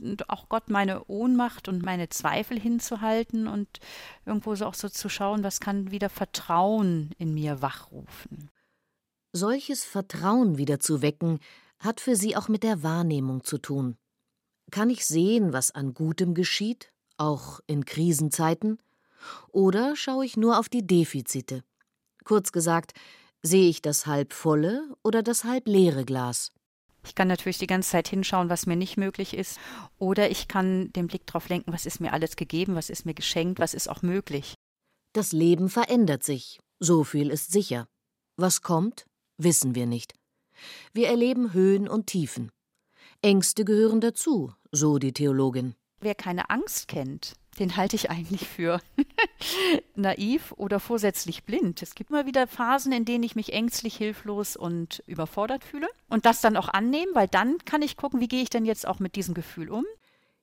und 0.00 0.30
auch 0.30 0.48
Gott 0.48 0.70
meine 0.70 1.04
Ohnmacht 1.06 1.68
und 1.68 1.82
meine 1.82 2.08
Zweifel 2.08 2.58
hinzuhalten 2.58 3.46
und 3.46 3.68
irgendwo 4.24 4.54
so 4.54 4.66
auch 4.66 4.74
so 4.74 4.88
zu 4.88 5.08
schauen, 5.08 5.44
was 5.44 5.60
kann 5.60 5.90
wieder 5.90 6.08
Vertrauen 6.08 7.10
in 7.18 7.34
mir 7.34 7.62
wachrufen. 7.62 8.50
Solches 9.32 9.84
Vertrauen 9.84 10.58
wieder 10.58 10.80
zu 10.80 11.02
wecken, 11.02 11.38
hat 11.78 12.00
für 12.00 12.16
sie 12.16 12.36
auch 12.36 12.48
mit 12.48 12.62
der 12.62 12.82
Wahrnehmung 12.82 13.44
zu 13.44 13.58
tun. 13.58 13.96
Kann 14.70 14.90
ich 14.90 15.04
sehen, 15.04 15.52
was 15.52 15.72
an 15.72 15.94
Gutem 15.94 16.34
geschieht 16.34 16.92
auch 17.22 17.60
in 17.66 17.84
Krisenzeiten? 17.84 18.78
Oder 19.52 19.94
schaue 19.96 20.24
ich 20.24 20.36
nur 20.36 20.58
auf 20.58 20.68
die 20.68 20.86
Defizite? 20.86 21.62
Kurz 22.24 22.52
gesagt, 22.52 22.92
sehe 23.42 23.68
ich 23.68 23.82
das 23.82 24.06
halb 24.06 24.32
volle 24.32 24.94
oder 25.02 25.22
das 25.22 25.44
halb 25.44 25.68
leere 25.68 26.04
Glas? 26.04 26.52
Ich 27.04 27.14
kann 27.14 27.28
natürlich 27.28 27.58
die 27.58 27.66
ganze 27.66 27.90
Zeit 27.90 28.08
hinschauen, 28.08 28.48
was 28.48 28.66
mir 28.66 28.76
nicht 28.76 28.96
möglich 28.96 29.34
ist, 29.34 29.58
oder 29.98 30.30
ich 30.30 30.48
kann 30.48 30.92
den 30.92 31.08
Blick 31.08 31.26
darauf 31.26 31.48
lenken, 31.48 31.72
was 31.72 31.86
ist 31.86 32.00
mir 32.00 32.12
alles 32.12 32.36
gegeben, 32.36 32.74
was 32.74 32.90
ist 32.90 33.06
mir 33.06 33.14
geschenkt, 33.14 33.58
was 33.58 33.74
ist 33.74 33.88
auch 33.88 34.02
möglich. 34.02 34.54
Das 35.12 35.32
Leben 35.32 35.68
verändert 35.68 36.22
sich, 36.22 36.60
so 36.78 37.04
viel 37.04 37.30
ist 37.30 37.52
sicher. 37.52 37.88
Was 38.36 38.62
kommt, 38.62 39.06
wissen 39.36 39.74
wir 39.74 39.86
nicht. 39.86 40.14
Wir 40.92 41.08
erleben 41.08 41.52
Höhen 41.52 41.88
und 41.88 42.06
Tiefen. 42.06 42.50
Ängste 43.20 43.64
gehören 43.64 44.00
dazu, 44.00 44.52
so 44.70 44.98
die 44.98 45.12
Theologin. 45.12 45.74
Wer 46.00 46.14
keine 46.14 46.50
Angst 46.50 46.88
kennt, 46.88 47.34
den 47.58 47.76
halte 47.76 47.96
ich 47.96 48.10
eigentlich 48.10 48.48
für 48.48 48.80
naiv 49.94 50.52
oder 50.56 50.80
vorsätzlich 50.80 51.44
blind. 51.44 51.82
Es 51.82 51.94
gibt 51.94 52.10
immer 52.10 52.26
wieder 52.26 52.46
Phasen, 52.46 52.92
in 52.92 53.04
denen 53.04 53.24
ich 53.24 53.36
mich 53.36 53.52
ängstlich, 53.52 53.96
hilflos 53.96 54.56
und 54.56 55.02
überfordert 55.06 55.64
fühle 55.64 55.88
und 56.08 56.24
das 56.26 56.40
dann 56.40 56.56
auch 56.56 56.68
annehmen, 56.68 57.14
weil 57.14 57.28
dann 57.28 57.58
kann 57.64 57.82
ich 57.82 57.96
gucken, 57.96 58.20
wie 58.20 58.28
gehe 58.28 58.42
ich 58.42 58.50
denn 58.50 58.64
jetzt 58.64 58.86
auch 58.86 59.00
mit 59.00 59.16
diesem 59.16 59.34
Gefühl 59.34 59.70
um. 59.70 59.84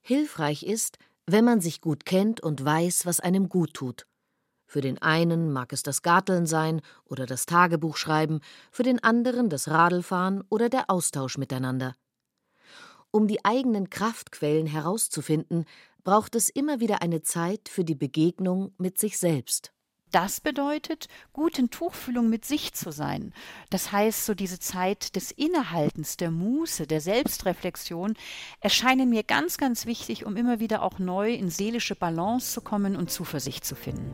Hilfreich 0.01 0.63
ist, 0.63 0.97
wenn 1.25 1.45
man 1.45 1.61
sich 1.61 1.81
gut 1.81 2.05
kennt 2.05 2.41
und 2.41 2.63
weiß, 2.63 3.05
was 3.05 3.19
einem 3.19 3.49
gut 3.49 3.73
tut. 3.73 4.05
Für 4.65 4.81
den 4.81 5.01
einen 5.01 5.51
mag 5.51 5.73
es 5.73 5.81
das 5.81 6.03
Garteln 6.03 6.45
sein 6.45 6.81
oder 7.05 7.25
das 7.25 7.47
Tagebuch 7.47 7.97
schreiben, 7.97 8.39
für 8.71 8.83
den 8.83 9.03
anderen 9.03 9.49
das 9.49 9.67
Radlfahren 9.67 10.43
oder 10.49 10.69
der 10.69 10.91
Austausch 10.91 11.39
miteinander. 11.39 11.95
Um 13.09 13.27
die 13.27 13.43
eigenen 13.43 13.89
Kraftquellen 13.89 14.67
herauszufinden, 14.67 15.65
braucht 16.03 16.35
es 16.35 16.49
immer 16.49 16.79
wieder 16.79 17.01
eine 17.01 17.21
Zeit 17.21 17.69
für 17.69 17.83
die 17.83 17.95
Begegnung 17.95 18.73
mit 18.77 18.99
sich 18.99 19.17
selbst. 19.17 19.73
Das 20.11 20.41
bedeutet, 20.41 21.07
gut 21.33 21.59
in 21.59 21.69
Tuchfühlung 21.69 22.29
mit 22.29 22.43
sich 22.43 22.73
zu 22.73 22.91
sein. 22.91 23.31
Das 23.69 23.91
heißt, 23.91 24.25
so 24.25 24.33
diese 24.33 24.59
Zeit 24.59 25.15
des 25.15 25.29
Innehaltens, 25.31 26.17
der 26.17 26.31
Muße, 26.31 26.87
der 26.87 26.99
Selbstreflexion 26.99 28.15
erscheinen 28.59 29.09
mir 29.09 29.23
ganz, 29.23 29.57
ganz 29.57 29.85
wichtig, 29.85 30.25
um 30.25 30.35
immer 30.35 30.59
wieder 30.59 30.81
auch 30.81 30.97
neu 30.97 31.33
in 31.33 31.49
seelische 31.49 31.95
Balance 31.95 32.53
zu 32.53 32.61
kommen 32.61 32.95
und 32.95 33.11
Zuversicht 33.11 33.63
zu 33.63 33.75
finden. 33.75 34.11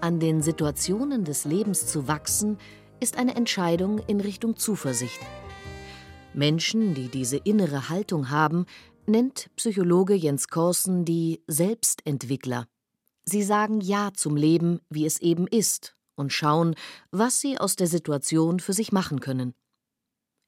An 0.00 0.18
den 0.18 0.40
Situationen 0.40 1.24
des 1.24 1.44
Lebens 1.44 1.86
zu 1.86 2.08
wachsen, 2.08 2.56
ist 3.00 3.18
eine 3.18 3.36
Entscheidung 3.36 3.98
in 3.98 4.20
Richtung 4.20 4.56
Zuversicht. 4.56 5.20
Menschen, 6.32 6.94
die 6.94 7.08
diese 7.08 7.36
innere 7.36 7.90
Haltung 7.90 8.30
haben, 8.30 8.64
nennt 9.06 9.50
Psychologe 9.56 10.14
Jens 10.14 10.48
Korsen 10.48 11.04
die 11.04 11.42
Selbstentwickler. 11.46 12.66
Sie 13.24 13.42
sagen 13.42 13.82
Ja 13.82 14.12
zum 14.14 14.36
Leben, 14.36 14.80
wie 14.88 15.04
es 15.04 15.20
eben 15.20 15.46
ist, 15.46 15.96
und 16.14 16.32
schauen, 16.32 16.76
was 17.10 17.40
sie 17.40 17.58
aus 17.58 17.76
der 17.76 17.86
Situation 17.86 18.58
für 18.58 18.72
sich 18.72 18.92
machen 18.92 19.20
können. 19.20 19.54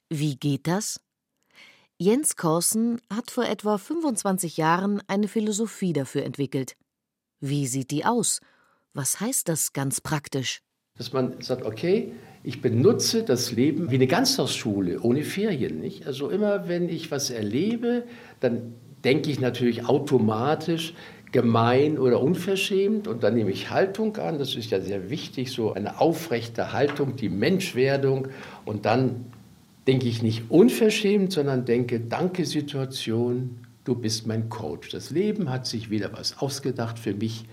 Wie 0.09 0.37
geht 0.37 0.67
das? 0.67 0.99
Jens 1.99 2.37
Korsen 2.37 3.01
hat 3.13 3.31
vor 3.31 3.45
etwa 3.45 3.77
25 3.77 4.57
Jahren 4.57 5.03
eine 5.09 5.29
Philosophie 5.29 5.93
dafür 5.93 6.25
entwickelt. 6.25 6.77
Wie 7.41 7.67
sieht 7.67 7.91
die 7.91 8.05
aus? 8.05 8.41
Was 8.95 9.21
heißt 9.21 9.49
das 9.49 9.73
ganz 9.73 10.01
praktisch? 10.01 10.61
Dass 10.99 11.13
man 11.13 11.41
sagt, 11.41 11.65
okay, 11.65 12.13
ich 12.45 12.61
benutze 12.61 13.23
das 13.23 13.53
Leben 13.53 13.91
wie 13.91 13.95
eine 13.95 14.07
Ganztagsschule, 14.07 15.01
ohne 15.01 15.23
Ferien. 15.23 15.81
Nicht? 15.81 16.07
Also 16.07 16.29
immer, 16.29 16.69
wenn 16.69 16.89
ich 16.89 17.11
was 17.11 17.31
erlebe, 17.31 18.05
dann 18.41 18.75
denke 19.05 19.31
ich 19.31 19.41
natürlich 19.41 19.87
automatisch 19.87 20.95
gemein 21.33 21.99
oder 21.99 22.21
unverschämt 22.21 23.09
und 23.09 23.23
dann 23.23 23.35
nehme 23.35 23.51
ich 23.51 23.71
Haltung 23.71 24.17
an. 24.19 24.39
Das 24.39 24.55
ist 24.55 24.71
ja 24.71 24.81
sehr 24.81 25.09
wichtig, 25.09 25.51
so 25.51 25.73
eine 25.73 25.99
aufrechte 25.99 26.73
Haltung, 26.75 27.17
die 27.17 27.31
Menschwerdung. 27.31 28.29
Und 28.67 28.85
dann 28.85 29.25
denke 29.87 30.07
ich 30.07 30.23
nicht 30.23 30.51
unverschämt, 30.51 31.33
sondern 31.33 31.65
denke, 31.65 32.01
danke 32.01 32.45
Situation, 32.45 33.61
du 33.85 33.95
bist 33.95 34.27
mein 34.27 34.51
Coach. 34.51 34.91
Das 34.91 35.11
Leben 35.11 35.49
hat 35.49 35.67
sich 35.67 35.89
wieder 35.89 36.13
was 36.13 36.39
ausgedacht 36.39 36.99
für 36.99 37.15
mich, 37.15 37.47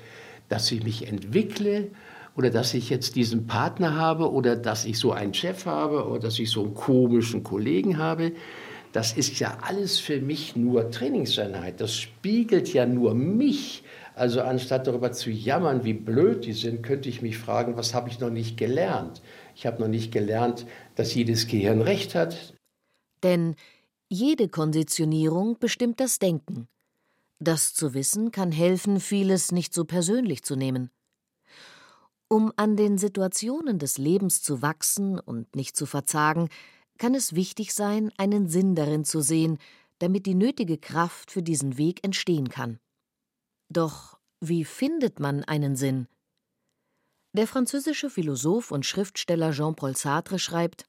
dass 0.50 0.72
ich 0.72 0.84
mich 0.84 1.08
entwickle 1.08 1.89
oder 2.36 2.50
dass 2.50 2.74
ich 2.74 2.89
jetzt 2.89 3.15
diesen 3.15 3.48
Partner 3.48 3.96
habe 3.96 4.32
oder 4.32 4.56
dass 4.56 4.86
ich 4.86 5.00
so 5.00 5.12
einen 5.12 5.34
Chef 5.34 5.65
habe 5.65 6.08
oder 6.08 6.20
dass 6.20 6.39
ich 6.39 6.50
so 6.50 6.63
einen 6.63 6.74
komischen 6.74 7.44
Kollegen 7.44 7.98
habe. 7.98 8.34
Das 8.91 9.13
ist 9.13 9.39
ja 9.39 9.58
alles 9.62 10.00
für 10.00 10.20
mich 10.20 10.56
nur 10.56 10.89
Trainingseinheit. 10.89 11.79
Das 11.79 11.96
spiegelt 11.96 12.74
ja 12.74 12.86
nur 12.86 13.13
mich. 13.13 13.84
Also 14.15 14.41
anstatt 14.41 14.88
darüber 14.88 15.12
zu 15.12 15.29
jammern, 15.29 15.84
wie 15.84 15.94
blöd 15.94 16.46
die 16.46 16.53
sind, 16.53 16.82
könnte 16.82 17.08
ich 17.08 17.22
mich 17.22 17.38
fragen, 17.38 17.77
was 17.77 17.94
habe 17.94 18.10
ich 18.10 18.20
noch 18.20 18.32
nicht 18.32 18.58
gelernt? 18.58 19.22
Ich 19.56 19.65
habe 19.65 19.82
noch 19.82 19.88
nicht 19.88 20.12
gelernt, 20.12 20.65
dass 20.96 21.13
jedes 21.13 21.48
Gehirn 21.48 21.82
recht 21.82 22.15
hat. 22.15 22.53
Denn 23.24 23.56
jede 24.10 24.50
Konditionierung 24.50 25.58
bestimmt 25.60 26.00
das 26.00 26.20
Denken. 26.20 26.68
Das 27.39 27.74
zu 27.74 27.93
wissen 27.93 28.31
kann 28.31 28.51
helfen, 28.51 29.00
vieles 29.00 29.51
nicht 29.51 29.74
so 29.74 29.86
persönlich 29.86 30.43
zu 30.43 30.55
nehmen. 30.55 30.91
Um 32.27 32.51
an 32.58 32.75
den 32.75 32.98
Situationen 32.98 33.79
des 33.79 33.98
Lebens 33.98 34.41
zu 34.41 34.62
wachsen 34.62 35.19
und 35.19 35.55
nicht 35.55 35.75
zu 35.75 35.86
verzagen, 35.86 36.50
kann 36.98 37.15
es 37.15 37.34
wichtig 37.34 37.74
sein, 37.74 38.12
einen 38.17 38.50
Sinn 38.50 38.75
darin 38.75 39.05
zu 39.05 39.22
sehen, 39.22 39.58
damit 40.00 40.25
die 40.25 40.36
nötige 40.36 40.77
Kraft 40.77 41.31
für 41.31 41.41
diesen 41.41 41.77
Weg 41.77 42.03
entstehen 42.03 42.50
kann. 42.50 42.79
Doch 43.69 44.19
wie 44.41 44.65
findet 44.65 45.19
man 45.19 45.43
einen 45.43 45.75
Sinn? 45.75 46.08
Der 47.34 47.48
französische 47.48 48.10
Philosoph 48.10 48.72
und 48.72 48.86
Schriftsteller 48.86 49.51
Jean-Paul 49.51 49.96
Sartre 49.96 50.39
schreibt 50.39 50.86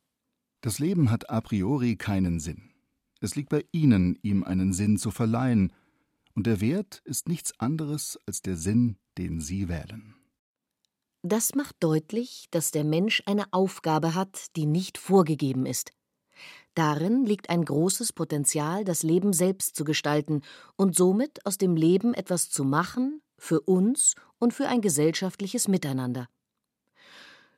Das 0.63 0.79
Leben 0.79 1.11
hat 1.11 1.31
a 1.31 1.41
priori 1.41 1.97
keinen 1.97 2.41
Sinn. 2.41 2.71
Es 3.21 3.37
liegt 3.37 3.51
bei 3.51 3.65
Ihnen, 3.73 4.19
ihm 4.23 4.45
einen 4.45 4.73
Sinn 4.73 4.97
zu 4.97 5.11
verleihen, 5.11 5.73
und 6.35 6.47
der 6.47 6.61
Wert 6.61 7.03
ist 7.05 7.29
nichts 7.29 7.59
anderes 7.59 8.19
als 8.27 8.43
der 8.43 8.57
Sinn, 8.57 8.97
den 9.19 9.41
Sie 9.41 9.69
wählen. 9.69 10.15
Das 11.23 11.55
macht 11.55 11.77
deutlich, 11.81 12.47
dass 12.51 12.71
der 12.71 12.85
Mensch 12.85 13.23
eine 13.27 13.53
Aufgabe 13.53 14.15
hat, 14.15 14.57
die 14.57 14.67
nicht 14.67 14.97
vorgegeben 14.97 15.67
ist. 15.67 15.93
Darin 16.75 17.27
liegt 17.27 17.51
ein 17.51 17.65
großes 17.65 18.13
Potenzial, 18.13 18.85
das 18.85 19.03
Leben 19.03 19.33
selbst 19.33 19.77
zu 19.77 19.85
gestalten 19.85 20.43
und 20.77 20.97
somit 20.97 21.45
aus 21.45 21.59
dem 21.59 21.77
Leben 21.77 22.15
etwas 22.15 22.49
zu 22.49 22.65
machen, 22.65 23.21
für 23.37 23.61
uns 23.61 24.15
und 24.39 24.55
für 24.55 24.69
ein 24.69 24.81
gesellschaftliches 24.81 25.69
Miteinander. 25.69 26.29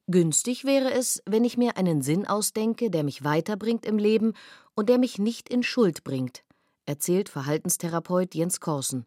Günstig 0.08 0.64
wäre 0.64 0.92
es, 0.92 1.22
wenn 1.26 1.44
ich 1.44 1.56
mir 1.56 1.76
einen 1.76 2.02
Sinn 2.02 2.26
ausdenke, 2.26 2.90
der 2.90 3.04
mich 3.04 3.22
weiterbringt 3.22 3.86
im 3.86 3.98
Leben 3.98 4.32
und 4.74 4.88
der 4.88 4.98
mich 4.98 5.18
nicht 5.18 5.48
in 5.48 5.62
Schuld 5.62 6.02
bringt, 6.02 6.42
erzählt 6.86 7.28
Verhaltenstherapeut 7.28 8.34
Jens 8.34 8.60
Korsen. 8.60 9.04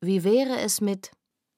Wie 0.00 0.24
wäre 0.24 0.58
es 0.60 0.80
mit 0.80 1.10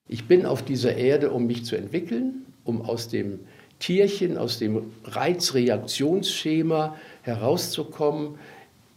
ich 0.09 0.27
bin 0.27 0.47
auf 0.47 0.63
dieser 0.63 0.97
Erde, 0.97 1.33
um 1.33 1.47
mich 1.47 1.65
zu 1.65 1.77
entwickeln, 1.77 2.47
um 2.65 2.83
aus 2.83 3.09
dem 3.09 3.41
Tierchen, 3.81 4.39
aus 4.39 4.59
dem 4.59 4.93
Reizreaktionsschema 5.05 6.97
herauszukommen, 7.23 8.39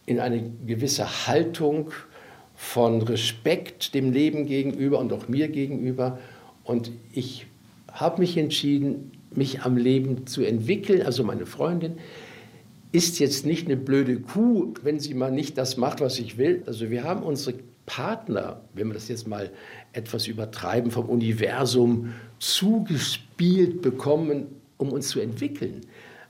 in 0.06 0.20
eine 0.20 0.52
gewisse 0.66 1.28
Haltung 1.28 1.92
von 2.56 3.02
Respekt 3.02 3.94
dem 3.94 4.12
Leben 4.12 4.46
gegenüber 4.46 5.00
und 5.00 5.12
auch 5.14 5.28
mir 5.28 5.48
gegenüber. 5.48 6.20
Und 6.64 6.92
ich 7.12 7.48
habe 7.92 8.22
mich 8.22 8.38
entschieden, 8.38 9.12
mich 9.32 9.62
am 9.62 9.78
Leben 9.78 10.28
zu 10.28 10.44
entwickeln. 10.44 11.02
Also 11.02 11.24
meine 11.24 11.46
Freundin 11.46 11.98
ist 12.92 13.20
jetzt 13.20 13.46
nicht 13.46 13.68
eine 13.68 13.78
blöde 13.78 14.20
Kuh, 14.20 14.74
wenn 14.82 15.00
sie 15.00 15.14
mal 15.14 15.32
nicht 15.32 15.58
das 15.58 15.78
macht, 15.78 16.02
was 16.02 16.20
ich 16.20 16.38
will. 16.38 16.64
Also 16.66 16.90
wir 16.90 17.04
haben 17.04 17.24
unsere 17.24 17.58
Partner, 17.86 18.62
wenn 18.74 18.88
wir 18.88 18.94
das 18.94 19.08
jetzt 19.08 19.28
mal 19.28 19.52
etwas 19.94 20.28
übertreiben, 20.28 20.92
vom 20.92 21.08
Universum 21.08 22.14
zugespielt 22.40 23.82
bekommen, 23.82 24.48
um 24.78 24.92
uns 24.92 25.10
zu 25.10 25.20
entwickeln. 25.20 25.82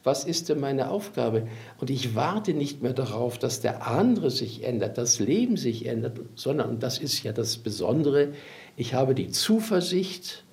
Was 0.03 0.23
ist 0.23 0.47
denn 0.47 0.61
meine 0.61 0.89
Aufgabe? 0.89 1.47
Und 1.77 1.89
ich 1.89 2.15
warte 2.15 2.53
nicht 2.53 2.81
mehr 2.81 2.93
darauf, 2.93 3.37
dass 3.37 3.59
der 3.59 3.87
andere 3.87 4.31
sich 4.31 4.63
ändert, 4.63 4.97
das 4.97 5.19
Leben 5.19 5.57
sich 5.57 5.85
ändert, 5.85 6.19
sondern, 6.35 6.69
und 6.69 6.83
das 6.83 6.97
ist 6.97 7.21
ja 7.23 7.33
das 7.33 7.57
Besondere, 7.57 8.29
ich 8.77 8.93
habe 8.93 9.13
die 9.13 9.29
Zuversicht, 9.29 10.45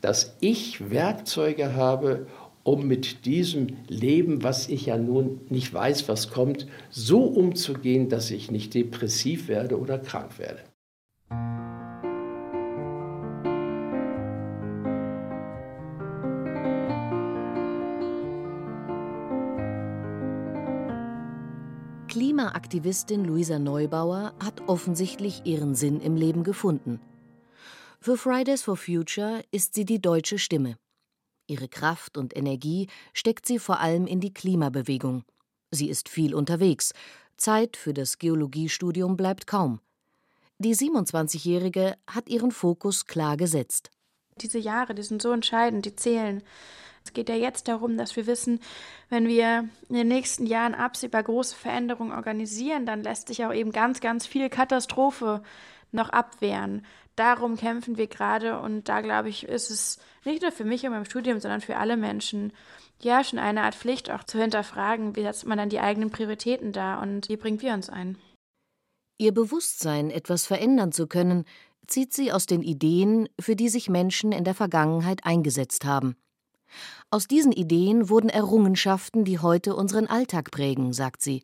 dass 0.00 0.36
ich 0.40 0.90
Werkzeuge 0.90 1.74
habe, 1.74 2.26
um 2.64 2.86
mit 2.86 3.24
diesem 3.24 3.68
Leben, 3.88 4.42
was 4.42 4.68
ich 4.68 4.86
ja 4.86 4.96
nun 4.96 5.40
nicht 5.48 5.72
weiß, 5.72 6.08
was 6.08 6.30
kommt, 6.30 6.66
so 6.90 7.24
umzugehen, 7.24 8.08
dass 8.08 8.30
ich 8.30 8.50
nicht 8.50 8.74
depressiv 8.74 9.48
werde 9.48 9.78
oder 9.78 9.98
krank 9.98 10.38
werde. 10.38 10.62
Klimaaktivistin 22.12 23.24
Luisa 23.24 23.58
Neubauer 23.58 24.34
hat 24.38 24.68
offensichtlich 24.68 25.42
ihren 25.44 25.74
Sinn 25.74 25.98
im 25.98 26.14
Leben 26.14 26.44
gefunden. 26.44 27.00
Für 28.00 28.18
Fridays 28.18 28.62
for 28.62 28.76
Future 28.76 29.42
ist 29.50 29.74
sie 29.74 29.86
die 29.86 30.02
deutsche 30.02 30.38
Stimme. 30.38 30.76
Ihre 31.46 31.68
Kraft 31.68 32.16
und 32.16 32.36
Energie 32.36 32.88
steckt 33.12 33.46
sie 33.46 33.58
vor 33.58 33.80
allem 33.80 34.06
in 34.06 34.20
die 34.20 34.32
Klimabewegung. 34.32 35.24
Sie 35.70 35.88
ist 35.88 36.08
viel 36.08 36.34
unterwegs. 36.34 36.92
Zeit 37.36 37.76
für 37.76 37.94
das 37.94 38.18
Geologiestudium 38.18 39.16
bleibt 39.16 39.46
kaum. 39.46 39.80
Die 40.58 40.76
27-Jährige 40.76 41.96
hat 42.06 42.28
ihren 42.28 42.52
Fokus 42.52 43.06
klar 43.06 43.36
gesetzt. 43.36 43.90
Diese 44.36 44.58
Jahre, 44.58 44.94
die 44.94 45.02
sind 45.02 45.20
so 45.20 45.32
entscheidend, 45.32 45.84
die 45.86 45.96
zählen. 45.96 46.42
Es 47.04 47.12
geht 47.12 47.28
ja 47.28 47.34
jetzt 47.34 47.68
darum, 47.68 47.96
dass 47.96 48.14
wir 48.16 48.26
wissen, 48.26 48.60
wenn 49.08 49.26
wir 49.26 49.68
in 49.88 49.94
den 49.96 50.08
nächsten 50.08 50.46
Jahren 50.46 50.74
absehbar 50.74 51.24
große 51.24 51.56
Veränderungen 51.56 52.12
organisieren, 52.12 52.86
dann 52.86 53.02
lässt 53.02 53.28
sich 53.28 53.44
auch 53.44 53.52
eben 53.52 53.72
ganz, 53.72 54.00
ganz 54.00 54.26
viel 54.26 54.48
Katastrophe 54.48 55.42
noch 55.90 56.10
abwehren. 56.10 56.86
Darum 57.16 57.56
kämpfen 57.56 57.98
wir 57.98 58.06
gerade 58.06 58.58
und 58.60 58.88
da 58.88 59.00
glaube 59.00 59.28
ich, 59.28 59.44
ist 59.44 59.70
es 59.70 59.98
nicht 60.24 60.42
nur 60.42 60.52
für 60.52 60.64
mich 60.64 60.84
in 60.84 60.92
meinem 60.92 61.04
Studium, 61.04 61.40
sondern 61.40 61.60
für 61.60 61.76
alle 61.76 61.96
Menschen 61.96 62.52
ja 63.00 63.22
schon 63.22 63.38
eine 63.38 63.62
Art 63.62 63.74
Pflicht 63.74 64.10
auch 64.10 64.24
zu 64.24 64.38
hinterfragen, 64.38 65.16
wie 65.16 65.22
setzt 65.22 65.46
man 65.46 65.58
dann 65.58 65.68
die 65.68 65.80
eigenen 65.80 66.10
Prioritäten 66.10 66.72
dar 66.72 67.02
und 67.02 67.28
wie 67.28 67.36
bringt 67.36 67.62
wir 67.62 67.74
uns 67.74 67.90
ein. 67.90 68.16
Ihr 69.18 69.32
Bewusstsein, 69.32 70.10
etwas 70.10 70.46
verändern 70.46 70.92
zu 70.92 71.06
können, 71.06 71.44
zieht 71.86 72.12
sie 72.14 72.32
aus 72.32 72.46
den 72.46 72.62
Ideen, 72.62 73.28
für 73.38 73.56
die 73.56 73.68
sich 73.68 73.90
Menschen 73.90 74.32
in 74.32 74.44
der 74.44 74.54
Vergangenheit 74.54 75.24
eingesetzt 75.24 75.84
haben. 75.84 76.16
Aus 77.10 77.28
diesen 77.28 77.52
Ideen 77.52 78.08
wurden 78.08 78.30
Errungenschaften, 78.30 79.24
die 79.24 79.38
heute 79.38 79.76
unseren 79.76 80.06
Alltag 80.06 80.50
prägen, 80.50 80.92
sagt 80.92 81.22
sie. 81.22 81.42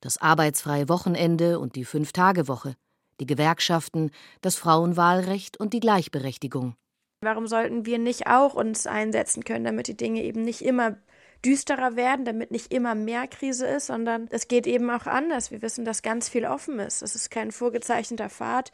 Das 0.00 0.18
arbeitsfreie 0.18 0.88
Wochenende 0.88 1.60
und 1.60 1.76
die 1.76 1.84
Fünf-Tage-Woche, 1.84 2.74
die 3.20 3.26
Gewerkschaften, 3.26 4.10
das 4.40 4.56
Frauenwahlrecht 4.56 5.58
und 5.58 5.72
die 5.72 5.80
Gleichberechtigung. 5.80 6.76
Warum 7.22 7.46
sollten 7.46 7.86
wir 7.86 7.98
nicht 7.98 8.26
auch 8.26 8.54
uns 8.54 8.86
einsetzen 8.86 9.44
können, 9.44 9.64
damit 9.64 9.88
die 9.88 9.96
Dinge 9.96 10.22
eben 10.22 10.42
nicht 10.42 10.62
immer 10.62 10.96
düsterer 11.44 11.96
werden, 11.96 12.24
damit 12.24 12.50
nicht 12.50 12.72
immer 12.72 12.94
mehr 12.94 13.26
Krise 13.26 13.66
ist, 13.66 13.86
sondern 13.86 14.26
es 14.30 14.48
geht 14.48 14.66
eben 14.66 14.90
auch 14.90 15.06
anders. 15.06 15.50
Wir 15.50 15.62
wissen, 15.62 15.84
dass 15.84 16.02
ganz 16.02 16.28
viel 16.28 16.44
offen 16.44 16.78
ist. 16.78 17.02
Es 17.02 17.14
ist 17.14 17.30
kein 17.30 17.52
vorgezeichneter 17.52 18.28
Pfad, 18.30 18.72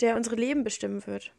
der 0.00 0.16
unsere 0.16 0.36
Leben 0.36 0.64
bestimmen 0.64 1.06
wird. 1.06 1.32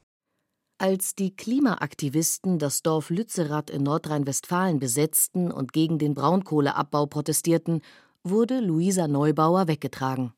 Als 0.77 1.15
die 1.15 1.33
Klimaaktivisten 1.33 2.59
das 2.59 2.83
Dorf 2.83 3.09
Lützerath 3.09 3.69
in 3.69 3.83
Nordrhein-Westfalen 3.83 4.79
besetzten 4.79 5.49
und 5.51 5.71
gegen 5.71 5.99
den 5.99 6.13
Braunkohleabbau 6.13 7.05
protestierten, 7.05 7.81
wurde 8.23 8.59
Luisa 8.59 9.07
Neubauer 9.07 9.69
weggetragen. 9.69 10.33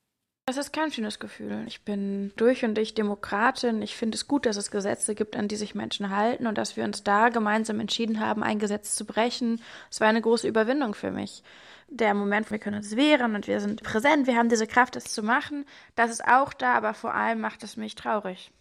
Das 0.48 0.56
ist 0.56 0.72
kein 0.72 0.94
schönes 0.94 1.20
Gefühl. 1.20 1.66
Ich 1.68 1.82
bin 1.82 2.32
durch 2.38 2.64
und 2.64 2.76
durch 2.76 2.94
Demokratin. 2.94 3.82
Ich 3.82 3.98
finde 3.98 4.16
es 4.16 4.30
gut, 4.30 4.46
dass 4.46 4.56
es 4.56 4.72
Gesetze 4.72 5.14
gibt, 5.14 5.36
an 5.36 5.50
die 5.50 5.58
sich 5.58 5.76
Menschen 5.76 6.10
halten 6.10 6.48
und 6.48 6.58
dass 6.58 6.78
wir 6.78 6.86
uns 6.86 7.04
da 7.04 7.28
gemeinsam 7.28 7.82
entschieden 7.82 8.22
haben, 8.22 8.44
ein 8.44 8.58
Gesetz 8.58 8.96
zu 8.96 9.04
brechen. 9.04 9.62
Es 9.92 10.00
war 10.00 10.08
eine 10.08 10.22
große 10.22 10.48
Überwindung 10.48 10.94
für 10.94 11.12
mich. 11.12 11.44
Der 11.90 12.14
Moment, 12.14 12.50
wir 12.50 12.60
können 12.60 12.78
uns 12.78 12.96
wehren 12.96 13.36
und 13.36 13.48
wir 13.48 13.60
sind 13.60 13.84
präsent, 13.84 14.26
wir 14.26 14.38
haben 14.38 14.48
diese 14.48 14.68
Kraft, 14.68 14.96
es 14.96 15.12
zu 15.12 15.22
machen, 15.22 15.66
das 15.96 16.12
ist 16.12 16.24
auch 16.26 16.54
da, 16.54 16.76
aber 16.76 16.94
vor 16.94 17.14
allem 17.14 17.42
macht 17.42 17.62
es 17.64 17.76
mich 17.76 17.96
traurig. 17.96 18.54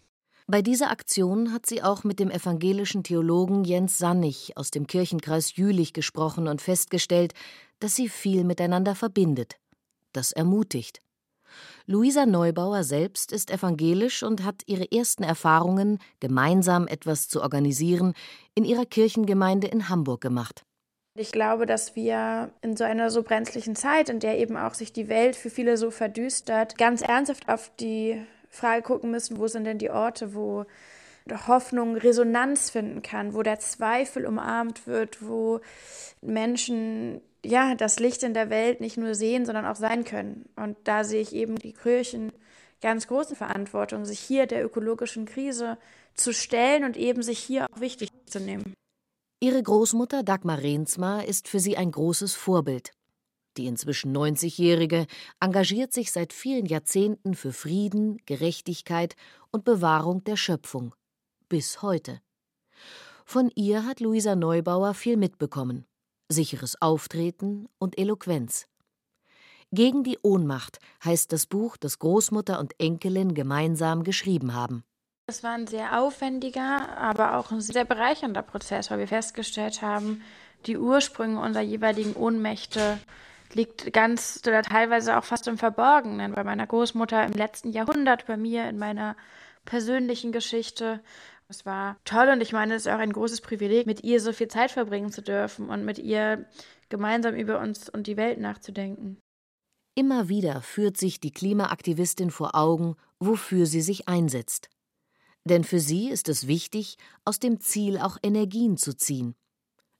Bei 0.45 0.61
dieser 0.61 0.91
Aktion 0.91 1.53
hat 1.53 1.65
sie 1.65 1.83
auch 1.83 2.03
mit 2.03 2.19
dem 2.19 2.31
evangelischen 2.31 3.03
Theologen 3.03 3.63
Jens 3.63 3.97
Sannig 3.97 4.57
aus 4.57 4.71
dem 4.71 4.87
Kirchenkreis 4.87 5.55
Jülich 5.55 5.93
gesprochen 5.93 6.49
und 6.49 6.61
festgestellt, 6.61 7.33
dass 7.79 7.95
sie 7.95 8.09
viel 8.09 8.43
miteinander 8.43 8.93
verbindet. 8.93 9.55
Das 10.11 10.33
ermutigt. 10.33 11.01
Luisa 11.89 12.25
Neubauer 12.25 12.83
selbst 12.83 13.31
ist 13.31 13.49
evangelisch 13.49 14.21
und 14.21 14.43
hat 14.43 14.63
ihre 14.65 14.91
ersten 14.91 15.23
Erfahrungen, 15.23 15.99
gemeinsam 16.19 16.85
etwas 16.85 17.29
zu 17.29 17.41
organisieren, 17.41 18.13
in 18.55 18.65
ihrer 18.65 18.85
Kirchengemeinde 18.85 19.67
in 19.67 19.87
Hamburg 19.87 20.19
gemacht. 20.19 20.65
Ich 21.15 21.31
glaube, 21.31 21.65
dass 21.65 21.95
wir 21.95 22.51
in 22.61 22.75
so 22.75 22.83
einer 22.83 23.09
so 23.09 23.23
brenzlichen 23.23 23.77
Zeit, 23.77 24.09
in 24.09 24.19
der 24.19 24.37
eben 24.37 24.57
auch 24.57 24.73
sich 24.73 24.91
die 24.91 25.07
Welt 25.07 25.37
für 25.37 25.49
viele 25.49 25.77
so 25.77 25.89
verdüstert, 25.89 26.77
ganz 26.77 27.01
ernsthaft 27.01 27.47
auf 27.47 27.71
die 27.79 28.21
Frage 28.49 28.81
gucken 28.81 29.09
müssen, 29.09 29.39
wo 29.39 29.47
sind 29.47 29.63
denn 29.63 29.77
die 29.77 29.89
Orte, 29.89 30.35
wo 30.35 30.65
Hoffnung 31.47 31.95
Resonanz 31.95 32.69
finden 32.69 33.01
kann, 33.01 33.33
wo 33.33 33.43
der 33.43 33.59
Zweifel 33.59 34.25
umarmt 34.25 34.87
wird, 34.87 35.25
wo 35.25 35.61
Menschen 36.21 37.21
ja, 37.45 37.75
das 37.75 37.99
Licht 37.99 38.23
in 38.23 38.33
der 38.33 38.49
Welt 38.49 38.81
nicht 38.81 38.97
nur 38.97 39.15
sehen, 39.15 39.45
sondern 39.45 39.65
auch 39.65 39.75
sein 39.75 40.03
können. 40.03 40.49
Und 40.55 40.77
da 40.83 41.03
sehe 41.03 41.21
ich 41.21 41.33
eben 41.33 41.55
die 41.57 41.73
Kirchen 41.73 42.31
ganz 42.81 43.07
große 43.07 43.35
Verantwortung, 43.35 44.05
sich 44.05 44.19
hier 44.19 44.45
der 44.45 44.63
ökologischen 44.63 45.25
Krise 45.25 45.77
zu 46.13 46.33
stellen 46.33 46.83
und 46.83 46.97
eben 46.97 47.23
sich 47.23 47.39
hier 47.39 47.65
auch 47.65 47.79
wichtig 47.79 48.09
zu 48.25 48.39
nehmen. 48.39 48.73
Ihre 49.39 49.61
Großmutter 49.61 50.23
Dagmar 50.23 50.61
Rehnsma 50.61 51.21
ist 51.21 51.47
für 51.47 51.59
sie 51.59 51.77
ein 51.77 51.91
großes 51.91 52.33
Vorbild. 52.33 52.91
Die 53.57 53.65
inzwischen 53.65 54.15
90-Jährige 54.15 55.07
engagiert 55.39 55.93
sich 55.93 56.11
seit 56.11 56.33
vielen 56.33 56.65
Jahrzehnten 56.65 57.33
für 57.33 57.53
Frieden, 57.53 58.17
Gerechtigkeit 58.25 59.15
und 59.51 59.63
Bewahrung 59.63 60.23
der 60.23 60.37
Schöpfung. 60.37 60.93
Bis 61.49 61.81
heute. 61.81 62.19
Von 63.25 63.51
ihr 63.55 63.85
hat 63.85 63.99
Luisa 63.99 64.35
Neubauer 64.35 64.93
viel 64.93 65.17
mitbekommen 65.17 65.87
sicheres 66.29 66.81
Auftreten 66.81 67.67
und 67.79 67.97
Eloquenz. 67.97 68.67
Gegen 69.71 70.03
die 70.03 70.17
Ohnmacht 70.21 70.79
heißt 71.03 71.33
das 71.33 71.45
Buch, 71.45 71.75
das 71.77 71.99
Großmutter 71.99 72.59
und 72.59 72.79
Enkelin 72.79 73.33
gemeinsam 73.33 74.03
geschrieben 74.03 74.53
haben. 74.53 74.83
Es 75.29 75.43
war 75.43 75.51
ein 75.51 75.67
sehr 75.67 75.99
aufwendiger, 75.99 76.97
aber 76.97 77.37
auch 77.37 77.51
ein 77.51 77.59
sehr 77.59 77.83
bereichernder 77.83 78.43
Prozess, 78.43 78.89
weil 78.89 78.99
wir 78.99 79.09
festgestellt 79.09 79.81
haben, 79.81 80.21
die 80.65 80.77
Ursprünge 80.77 81.41
unserer 81.41 81.63
jeweiligen 81.63 82.13
Ohnmächte 82.13 82.97
liegt 83.53 83.91
ganz 83.91 84.41
oder 84.47 84.61
teilweise 84.61 85.17
auch 85.17 85.25
fast 85.25 85.47
im 85.47 85.57
Verborgenen. 85.57 86.33
Bei 86.33 86.45
meiner 86.45 86.65
Großmutter 86.65 87.25
im 87.25 87.33
letzten 87.33 87.71
Jahrhundert, 87.71 88.25
bei 88.25 88.37
mir 88.37 88.69
in 88.69 88.77
meiner 88.77 89.17
persönlichen 89.65 90.31
Geschichte 90.31 91.01
es 91.49 91.65
war 91.65 91.97
toll 92.03 92.29
und 92.29 92.41
ich 92.41 92.51
meine, 92.51 92.75
es 92.75 92.85
ist 92.85 92.91
auch 92.91 92.99
ein 92.99 93.13
großes 93.13 93.41
Privileg, 93.41 93.87
mit 93.87 94.03
ihr 94.03 94.19
so 94.19 94.33
viel 94.33 94.47
Zeit 94.47 94.71
verbringen 94.71 95.11
zu 95.11 95.21
dürfen 95.21 95.69
und 95.69 95.85
mit 95.85 95.97
ihr 95.97 96.45
gemeinsam 96.89 97.35
über 97.35 97.59
uns 97.59 97.89
und 97.89 98.07
die 98.07 98.17
Welt 98.17 98.39
nachzudenken. 98.39 99.17
Immer 99.95 100.29
wieder 100.29 100.61
führt 100.61 100.97
sich 100.97 101.19
die 101.19 101.31
Klimaaktivistin 101.31 102.31
vor 102.31 102.53
Augen, 102.53 102.95
wofür 103.19 103.65
sie 103.65 103.81
sich 103.81 104.07
einsetzt. 104.07 104.69
Denn 105.43 105.63
für 105.63 105.79
sie 105.79 106.09
ist 106.09 106.29
es 106.29 106.47
wichtig, 106.47 106.97
aus 107.23 107.39
dem 107.39 107.59
Ziel 107.61 107.97
auch 107.97 108.17
Energien 108.21 108.77
zu 108.77 108.95
ziehen. 108.95 109.33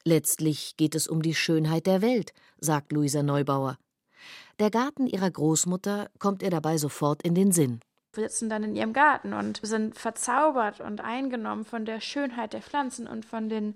Letztlich 0.04 0.76
geht 0.78 0.96
es 0.96 1.08
um 1.08 1.22
die 1.22 1.34
Schönheit 1.34 1.88
der 1.88 2.02
Welt, 2.02 2.34
sagt 2.60 2.92
Luisa 2.92 3.24
Neubauer. 3.24 3.78
Der 4.60 4.70
Garten 4.70 5.08
ihrer 5.08 5.32
Großmutter 5.32 6.10
kommt 6.20 6.44
ihr 6.44 6.50
dabei 6.50 6.78
sofort 6.78 7.24
in 7.24 7.36
den 7.36 7.52
Sinn. 7.52 7.80
Sitzen 8.18 8.50
dann 8.50 8.64
in 8.64 8.76
ihrem 8.76 8.94
Garten 8.94 9.34
und 9.34 9.60
sind 9.62 9.96
verzaubert 9.96 10.82
und 10.82 11.02
eingenommen 11.02 11.66
von 11.66 11.86
der 11.86 12.02
Schönheit 12.02 12.54
der 12.54 12.62
Pflanzen 12.62 13.08
und 13.08 13.26
von 13.26 13.48
den 13.48 13.76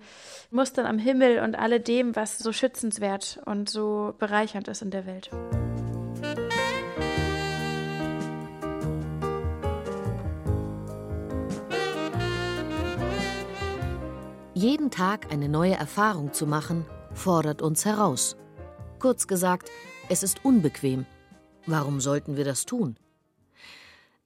Mustern 0.50 0.86
am 0.86 0.98
Himmel 0.98 1.40
und 1.40 1.56
alledem, 1.56 2.16
was 2.16 2.40
so 2.40 2.52
schützenswert 2.52 3.40
und 3.46 3.70
so 3.70 4.16
bereichernd 4.18 4.68
ist 4.68 4.82
in 4.82 4.90
der 4.90 5.06
Welt. 5.06 5.30
Jeden 14.54 14.92
Tag 14.92 15.32
eine 15.32 15.50
neue 15.50 15.74
Erfahrung 15.74 16.34
zu 16.34 16.46
machen, 16.46 16.86
fordert 17.14 17.62
uns 17.62 17.86
heraus. 17.86 18.38
Kurz 19.00 19.28
gesagt, 19.28 19.70
es 20.10 20.24
ist 20.24 20.46
unbequem. 20.46 21.06
Warum 21.66 22.02
sollten 22.02 22.38
wir 22.38 22.44
das 22.44 22.66
tun? 22.66 22.96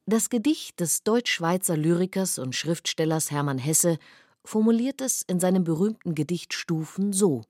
Das 0.08 0.30
Gedicht 0.30 0.82
des 0.82 1.02
deutsch-schweizer 1.02 1.76
Lyrikers 1.76 2.38
und 2.38 2.54
Schriftstellers 2.54 3.32
Hermann 3.32 3.58
Hesse 3.58 3.98
formuliert 4.44 5.02
es 5.02 5.24
in 5.24 5.40
seinem 5.40 5.64
berühmten 5.64 6.14
Gedicht 6.14 6.54
Stufen 6.54 7.12
so: 7.12 7.44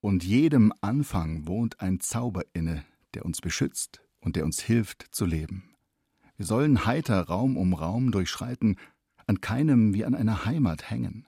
Und 0.00 0.22
jedem 0.22 0.72
Anfang 0.80 1.48
wohnt 1.48 1.80
ein 1.80 1.98
Zauber 1.98 2.44
inne, 2.52 2.84
der 3.14 3.24
uns 3.24 3.40
beschützt 3.40 4.00
und 4.20 4.36
der 4.36 4.44
uns 4.44 4.60
hilft 4.60 5.06
zu 5.10 5.24
leben. 5.24 5.74
Wir 6.36 6.46
sollen 6.46 6.86
heiter 6.86 7.20
Raum 7.22 7.56
um 7.56 7.74
Raum 7.74 8.12
durchschreiten, 8.12 8.78
an 9.26 9.40
keinem 9.40 9.92
wie 9.92 10.04
an 10.04 10.14
einer 10.14 10.44
Heimat 10.44 10.88
hängen. 10.88 11.26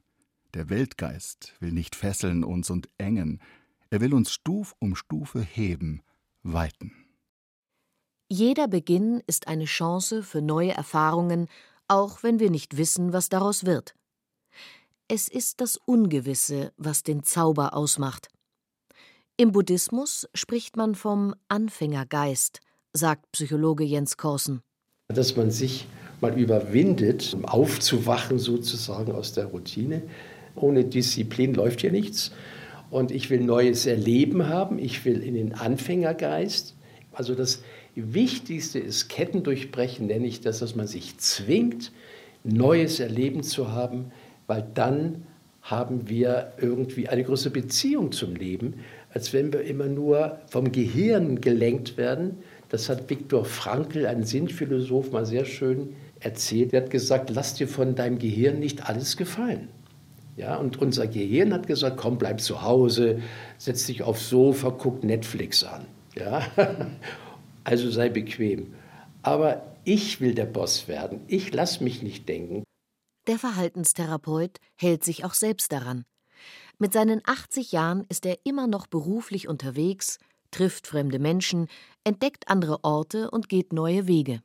Der 0.54 0.70
Weltgeist 0.70 1.56
will 1.58 1.72
nicht 1.72 1.96
fesseln 1.96 2.44
uns 2.44 2.70
und 2.70 2.88
engen, 2.96 3.40
er 3.90 4.00
will 4.00 4.14
uns 4.14 4.30
Stuf 4.30 4.76
um 4.78 4.94
Stufe 4.94 5.40
heben, 5.40 6.02
weiten. 6.44 7.09
Jeder 8.32 8.68
Beginn 8.68 9.24
ist 9.26 9.48
eine 9.48 9.64
Chance 9.64 10.22
für 10.22 10.40
neue 10.40 10.70
Erfahrungen, 10.70 11.48
auch 11.88 12.22
wenn 12.22 12.38
wir 12.38 12.48
nicht 12.48 12.76
wissen, 12.76 13.12
was 13.12 13.28
daraus 13.28 13.66
wird. 13.66 13.96
Es 15.08 15.26
ist 15.26 15.60
das 15.60 15.76
Ungewisse, 15.84 16.70
was 16.76 17.02
den 17.02 17.24
Zauber 17.24 17.74
ausmacht. 17.74 18.28
Im 19.36 19.50
Buddhismus 19.50 20.28
spricht 20.32 20.76
man 20.76 20.94
vom 20.94 21.34
Anfängergeist, 21.48 22.60
sagt 22.92 23.32
Psychologe 23.32 23.82
Jens 23.82 24.16
Korsen. 24.16 24.62
Dass 25.08 25.34
man 25.34 25.50
sich 25.50 25.88
mal 26.20 26.38
überwindet, 26.38 27.34
um 27.34 27.44
aufzuwachen 27.44 28.38
sozusagen 28.38 29.10
aus 29.10 29.32
der 29.32 29.46
Routine. 29.46 30.02
Ohne 30.54 30.84
Disziplin 30.84 31.52
läuft 31.54 31.80
hier 31.80 31.90
nichts. 31.90 32.30
Und 32.90 33.10
ich 33.10 33.28
will 33.28 33.40
neues 33.40 33.86
Erleben 33.86 34.46
haben, 34.46 34.78
ich 34.78 35.04
will 35.04 35.20
in 35.20 35.34
den 35.34 35.52
Anfängergeist. 35.52 36.76
Also 37.12 37.34
das 37.34 37.62
Wichtigste 37.94 38.78
ist 38.78 39.08
Kettendurchbrechen, 39.08 40.06
nenne 40.06 40.26
ich 40.26 40.40
das, 40.40 40.60
dass 40.60 40.76
man 40.76 40.86
sich 40.86 41.18
zwingt, 41.18 41.92
neues 42.44 43.00
Erleben 43.00 43.42
zu 43.42 43.72
haben, 43.72 44.12
weil 44.46 44.66
dann 44.74 45.26
haben 45.62 46.08
wir 46.08 46.52
irgendwie 46.58 47.08
eine 47.08 47.22
große 47.22 47.50
Beziehung 47.50 48.12
zum 48.12 48.34
Leben, 48.34 48.80
als 49.12 49.32
wenn 49.32 49.52
wir 49.52 49.62
immer 49.62 49.86
nur 49.86 50.38
vom 50.46 50.72
Gehirn 50.72 51.40
gelenkt 51.40 51.96
werden. 51.96 52.38
Das 52.70 52.88
hat 52.88 53.10
Viktor 53.10 53.44
Frankl, 53.44 54.06
ein 54.06 54.24
Sinnphilosoph, 54.24 55.12
mal 55.12 55.26
sehr 55.26 55.44
schön 55.44 55.94
erzählt. 56.20 56.72
Er 56.72 56.82
hat 56.82 56.90
gesagt, 56.90 57.30
lass 57.30 57.54
dir 57.54 57.68
von 57.68 57.94
deinem 57.94 58.18
Gehirn 58.18 58.58
nicht 58.58 58.88
alles 58.88 59.16
gefallen. 59.16 59.68
Ja, 60.36 60.56
und 60.56 60.80
unser 60.80 61.06
Gehirn 61.06 61.52
hat 61.52 61.66
gesagt, 61.66 61.98
komm, 61.98 62.16
bleib 62.16 62.40
zu 62.40 62.62
Hause, 62.62 63.20
setz 63.58 63.86
dich 63.86 64.02
aufs 64.02 64.30
Sofa, 64.30 64.70
guck 64.70 65.04
Netflix 65.04 65.64
an. 65.64 65.84
Ja? 66.16 66.42
Also 67.64 67.90
sei 67.90 68.08
bequem. 68.08 68.74
Aber 69.22 69.76
ich 69.84 70.20
will 70.20 70.34
der 70.34 70.46
Boss 70.46 70.88
werden. 70.88 71.20
Ich 71.26 71.52
lass 71.52 71.80
mich 71.80 72.02
nicht 72.02 72.28
denken. 72.28 72.64
Der 73.26 73.38
Verhaltenstherapeut 73.38 74.58
hält 74.76 75.04
sich 75.04 75.24
auch 75.24 75.34
selbst 75.34 75.72
daran. 75.72 76.04
Mit 76.78 76.92
seinen 76.92 77.20
80 77.24 77.72
Jahren 77.72 78.06
ist 78.08 78.24
er 78.24 78.38
immer 78.44 78.66
noch 78.66 78.86
beruflich 78.86 79.48
unterwegs, 79.48 80.18
trifft 80.50 80.86
fremde 80.86 81.18
Menschen, 81.18 81.68
entdeckt 82.04 82.48
andere 82.48 82.82
Orte 82.82 83.30
und 83.30 83.48
geht 83.48 83.72
neue 83.72 84.06
Wege. 84.06 84.40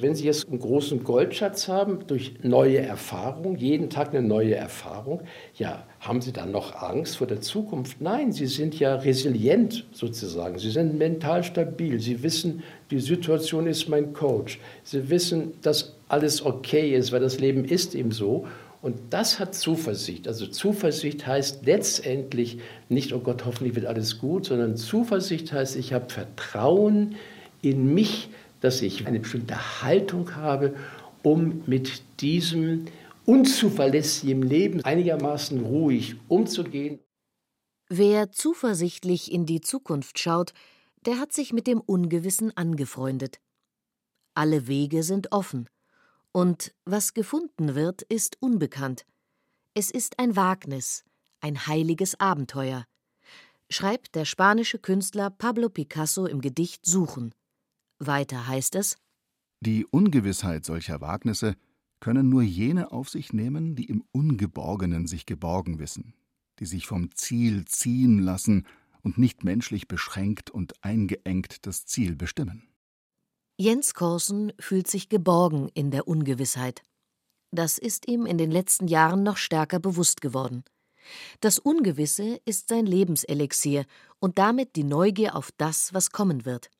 Wenn 0.00 0.14
Sie 0.14 0.24
jetzt 0.24 0.48
einen 0.48 0.58
großen 0.58 1.04
Goldschatz 1.04 1.68
haben, 1.68 2.06
durch 2.06 2.34
neue 2.42 2.78
Erfahrung, 2.78 3.56
jeden 3.56 3.90
Tag 3.90 4.14
eine 4.14 4.26
neue 4.26 4.54
Erfahrung, 4.54 5.22
ja, 5.54 5.84
haben 6.00 6.20
Sie 6.20 6.32
dann 6.32 6.52
noch 6.52 6.74
Angst 6.82 7.16
vor 7.18 7.26
der 7.26 7.40
Zukunft? 7.40 8.00
Nein, 8.00 8.32
Sie 8.32 8.46
sind 8.46 8.78
ja 8.78 8.94
resilient 8.94 9.86
sozusagen. 9.92 10.58
Sie 10.58 10.70
sind 10.70 10.96
mental 10.96 11.44
stabil. 11.44 12.00
Sie 12.00 12.22
wissen, 12.22 12.62
die 12.90 13.00
Situation 13.00 13.66
ist 13.66 13.88
mein 13.88 14.12
Coach. 14.12 14.58
Sie 14.82 15.10
wissen, 15.10 15.52
dass 15.62 15.96
alles 16.08 16.44
okay 16.44 16.94
ist, 16.94 17.12
weil 17.12 17.20
das 17.20 17.38
Leben 17.38 17.64
ist 17.64 17.94
eben 17.94 18.12
so. 18.12 18.46
Und 18.82 18.96
das 19.10 19.38
hat 19.38 19.54
Zuversicht. 19.54 20.26
Also 20.26 20.46
Zuversicht 20.46 21.26
heißt 21.26 21.66
letztendlich 21.66 22.58
nicht, 22.88 23.12
oh 23.12 23.18
Gott, 23.18 23.44
hoffentlich 23.44 23.74
wird 23.74 23.86
alles 23.86 24.18
gut, 24.18 24.46
sondern 24.46 24.76
Zuversicht 24.76 25.52
heißt, 25.52 25.76
ich 25.76 25.92
habe 25.92 26.08
Vertrauen 26.08 27.16
in 27.60 27.92
mich, 27.92 28.30
dass 28.60 28.82
ich 28.82 29.06
eine 29.06 29.20
bestimmte 29.20 29.82
Haltung 29.82 30.36
habe, 30.36 30.74
um 31.22 31.62
mit 31.66 32.02
diesem 32.20 32.86
unzuverlässigen 33.26 34.42
Leben 34.42 34.84
einigermaßen 34.84 35.60
ruhig 35.64 36.16
umzugehen. 36.28 37.00
Wer 37.88 38.32
zuversichtlich 38.32 39.32
in 39.32 39.46
die 39.46 39.60
Zukunft 39.60 40.18
schaut, 40.18 40.52
der 41.06 41.18
hat 41.18 41.32
sich 41.32 41.52
mit 41.52 41.66
dem 41.66 41.80
Ungewissen 41.80 42.56
angefreundet. 42.56 43.40
Alle 44.34 44.66
Wege 44.68 45.02
sind 45.02 45.32
offen. 45.32 45.68
Und 46.32 46.72
was 46.84 47.14
gefunden 47.14 47.74
wird, 47.74 48.02
ist 48.02 48.36
unbekannt. 48.40 49.04
Es 49.74 49.90
ist 49.90 50.18
ein 50.18 50.36
Wagnis, 50.36 51.04
ein 51.40 51.66
heiliges 51.66 52.18
Abenteuer, 52.20 52.84
schreibt 53.68 54.14
der 54.14 54.24
spanische 54.24 54.78
Künstler 54.78 55.30
Pablo 55.30 55.68
Picasso 55.68 56.26
im 56.26 56.40
Gedicht 56.40 56.86
Suchen. 56.86 57.34
Weiter 58.00 58.46
heißt 58.46 58.74
es 58.74 58.96
Die 59.60 59.86
Ungewissheit 59.86 60.64
solcher 60.64 61.00
Wagnisse 61.00 61.54
können 62.00 62.30
nur 62.30 62.42
jene 62.42 62.92
auf 62.92 63.10
sich 63.10 63.32
nehmen, 63.32 63.76
die 63.76 63.84
im 63.84 64.02
Ungeborgenen 64.10 65.06
sich 65.06 65.26
geborgen 65.26 65.78
wissen, 65.78 66.14
die 66.58 66.66
sich 66.66 66.86
vom 66.86 67.14
Ziel 67.14 67.66
ziehen 67.66 68.18
lassen 68.18 68.66
und 69.02 69.18
nicht 69.18 69.44
menschlich 69.44 69.86
beschränkt 69.86 70.50
und 70.50 70.82
eingeengt 70.82 71.66
das 71.66 71.84
Ziel 71.84 72.16
bestimmen. 72.16 72.68
Jens 73.58 73.92
Korsen 73.92 74.52
fühlt 74.58 74.88
sich 74.88 75.10
geborgen 75.10 75.68
in 75.74 75.90
der 75.90 76.08
Ungewissheit. 76.08 76.82
Das 77.50 77.76
ist 77.76 78.08
ihm 78.08 78.24
in 78.24 78.38
den 78.38 78.50
letzten 78.50 78.88
Jahren 78.88 79.22
noch 79.22 79.36
stärker 79.36 79.78
bewusst 79.78 80.22
geworden. 80.22 80.64
Das 81.40 81.58
Ungewisse 81.58 82.40
ist 82.46 82.68
sein 82.68 82.86
Lebenselixier 82.86 83.84
und 84.18 84.38
damit 84.38 84.76
die 84.76 84.84
Neugier 84.84 85.36
auf 85.36 85.50
das, 85.56 85.92
was 85.92 86.10
kommen 86.10 86.46
wird. 86.46 86.70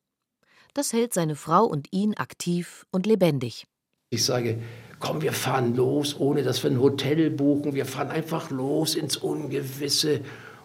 Das 0.73 0.93
hält 0.93 1.13
seine 1.13 1.35
Frau 1.35 1.65
und 1.65 1.87
ihn 1.91 2.13
aktiv 2.15 2.85
und 2.91 3.05
lebendig. 3.05 3.65
Ich 4.09 4.23
sage, 4.23 4.59
komm, 4.99 5.21
wir 5.21 5.33
fahren 5.33 5.75
los, 5.75 6.17
ohne 6.17 6.43
dass 6.43 6.63
wir 6.63 6.71
ein 6.71 6.79
Hotel 6.79 7.29
buchen. 7.29 7.73
Wir 7.75 7.85
fahren 7.85 8.09
einfach 8.09 8.51
los 8.51 8.95
ins 8.95 9.17
Ungewisse. 9.17 10.21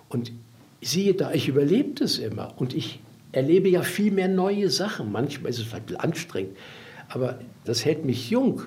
Und 0.08 0.32
siehe 0.80 1.14
da, 1.14 1.32
ich 1.32 1.48
überlebe 1.48 2.00
das 2.00 2.18
immer. 2.18 2.54
Und 2.56 2.74
ich 2.74 3.00
erlebe 3.32 3.68
ja 3.68 3.82
viel 3.82 4.12
mehr 4.12 4.28
neue 4.28 4.70
Sachen. 4.70 5.10
Manchmal 5.10 5.50
ist 5.50 5.58
es 5.58 5.66
vielleicht 5.66 6.00
anstrengend, 6.00 6.56
aber 7.08 7.38
das 7.64 7.84
hält 7.84 8.04
mich 8.04 8.30
jung. 8.30 8.62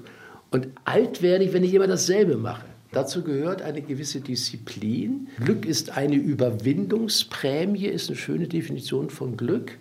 Und 0.51 0.67
alt 0.83 1.21
werde 1.21 1.45
ich, 1.45 1.53
wenn 1.53 1.63
ich 1.63 1.73
immer 1.73 1.87
dasselbe 1.87 2.35
mache. 2.35 2.65
Dazu 2.91 3.23
gehört 3.23 3.61
eine 3.61 3.81
gewisse 3.81 4.19
Disziplin. 4.19 5.27
Glück 5.43 5.65
ist 5.65 5.95
eine 5.95 6.15
Überwindungsprämie, 6.15 7.85
ist 7.85 8.09
eine 8.09 8.17
schöne 8.17 8.47
Definition 8.47 9.11
von 9.11 9.37
Glück, 9.37 9.77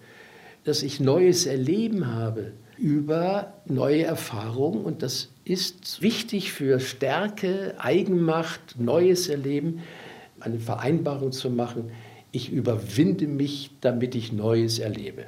dass 0.69 0.83
ich 0.83 1.01
neues 1.01 1.47
Erleben 1.47 2.07
habe 2.15 2.53
über 2.77 3.55
neue 3.67 4.05
Erfahrungen. 4.05 4.85
Und 4.85 5.03
das 5.03 5.31
ist 5.45 6.01
wichtig 6.03 6.53
für 6.53 6.79
Stärke, 6.79 7.75
Eigenmacht, 7.79 8.77
neues 8.79 9.29
Erleben, 9.29 9.81
eine 10.41 10.61
Vereinbarung 10.61 11.33
zu 11.33 11.51
machen 11.51 11.91
ich 12.33 12.53
überwinde 12.53 13.27
mich, 13.27 13.71
damit 13.81 14.15
ich 14.15 14.33
Neues 14.33 14.79
erlebe. 14.79 15.27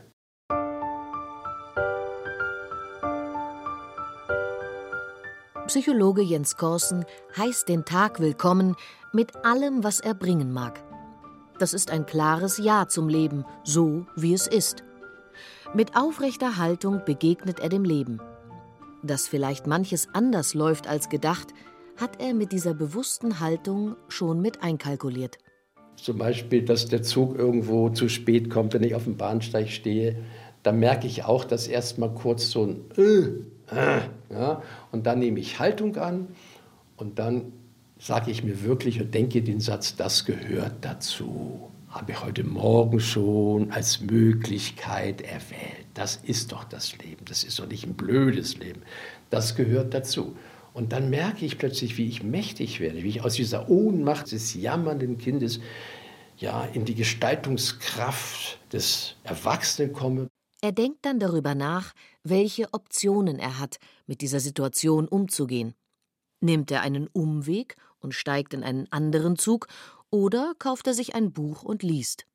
Psychologe 5.66 6.22
Jens 6.22 6.57
Korsen 6.57 7.05
heißt 7.37 7.68
den 7.68 7.85
Tag 7.85 8.18
willkommen 8.18 8.74
mit 9.12 9.37
allem, 9.44 9.85
was 9.85 10.00
er 10.00 10.14
bringen 10.14 10.53
mag. 10.53 10.83
Das 11.59 11.74
ist 11.74 11.90
ein 11.90 12.07
klares 12.07 12.59
Ja 12.59 12.88
zum 12.88 13.09
Leben, 13.09 13.44
so 13.62 14.07
wie 14.16 14.35
es 14.35 14.46
ist. 14.46 14.83
Mit 15.72 15.96
aufrechter 15.96 16.56
Haltung 16.56 17.02
begegnet 17.06 17.61
er 17.61 17.68
dem 17.68 17.85
Leben. 17.85 18.20
Dass 19.04 19.28
vielleicht 19.28 19.68
manches 19.68 20.09
anders 20.12 20.52
läuft 20.54 20.88
als 20.88 21.09
gedacht, 21.09 21.54
hat 21.96 22.20
er 22.20 22.35
mit 22.35 22.50
dieser 22.50 22.74
bewussten 22.74 23.38
Haltung 23.38 23.94
schon 24.09 24.42
mit 24.42 24.64
einkalkuliert. 24.64 25.38
Zum 25.94 26.18
Beispiel, 26.18 26.64
dass 26.64 26.87
der 26.87 27.04
Zug 27.04 27.38
irgendwo 27.38 27.88
zu 27.90 28.09
spät 28.09 28.50
kommt, 28.50 28.74
wenn 28.74 28.83
ich 28.83 28.96
auf 28.96 29.04
dem 29.04 29.16
Bahnsteig 29.16 29.70
stehe. 29.70 30.16
Da 30.64 30.72
merke 30.72 31.06
ich 31.06 31.24
auch, 31.24 31.44
dass 31.44 31.68
erstmal 31.68 32.11
kurz 32.14 32.50
so 32.50 32.64
ein 32.64 32.80
äh, 32.96 33.74
äh, 33.74 34.00
ja, 34.28 34.62
und 34.90 35.06
dann 35.06 35.20
nehme 35.20 35.38
ich 35.38 35.61
Haltung 35.61 35.96
an 35.96 36.28
und 36.96 37.20
dann 37.20 37.52
sage 38.00 38.33
ich 38.33 38.42
mir 38.42 38.64
wirklich 38.64 39.00
und 39.00 39.14
denke 39.14 39.40
den 39.40 39.61
Satz, 39.61 39.94
das 39.94 40.24
gehört 40.24 40.78
dazu. 40.80 41.70
Habe 41.90 42.12
ich 42.12 42.22
heute 42.22 42.44
Morgen 42.44 43.00
schon 43.00 43.72
als 43.72 44.00
Möglichkeit 44.00 45.22
erwählt. 45.22 45.87
Das 45.92 46.14
ist 46.22 46.53
doch 46.53 46.62
das 46.62 46.96
Leben. 46.98 47.24
Das 47.24 47.42
ist 47.42 47.59
doch 47.59 47.66
nicht 47.66 47.85
ein 47.85 47.94
blödes 47.94 48.57
Leben. 48.59 48.83
Das 49.29 49.57
gehört 49.57 49.92
dazu. 49.92 50.37
Und 50.72 50.92
dann 50.92 51.11
merke 51.11 51.44
ich 51.44 51.59
plötzlich, 51.59 51.98
wie 51.98 52.07
ich 52.07 52.22
mächtig 52.22 52.79
werde, 52.79 53.03
wie 53.03 53.09
ich 53.09 53.24
aus 53.24 53.35
dieser 53.35 53.68
Ohnmacht 53.68 54.31
des 54.31 54.55
jammernden 54.55 55.18
Kindes 55.18 55.59
ja 56.37 56.64
in 56.64 56.85
die 56.85 56.94
Gestaltungskraft 56.94 58.61
des 58.72 59.16
Erwachsenen 59.24 59.92
komme. 59.92 60.29
Er 60.62 60.70
denkt 60.70 61.05
dann 61.05 61.18
darüber 61.18 61.57
nach, 61.57 61.92
welche 62.22 62.72
Optionen 62.72 63.40
er 63.40 63.59
hat, 63.59 63.79
mit 64.07 64.20
dieser 64.20 64.38
Situation 64.38 65.09
umzugehen. 65.09 65.74
Nimmt 66.40 66.70
er 66.70 66.83
einen 66.83 67.09
Umweg 67.09 67.74
und 67.98 68.14
steigt 68.14 68.55
in 68.55 68.62
einen 68.62 68.87
anderen 68.92 69.37
Zug 69.37 69.66
oder 70.10 70.54
kauft 70.58 70.86
er 70.86 70.94
sich 70.94 71.14
ein 71.14 71.32
Buch 71.32 71.62
und 71.62 71.82
liest. 71.82 72.26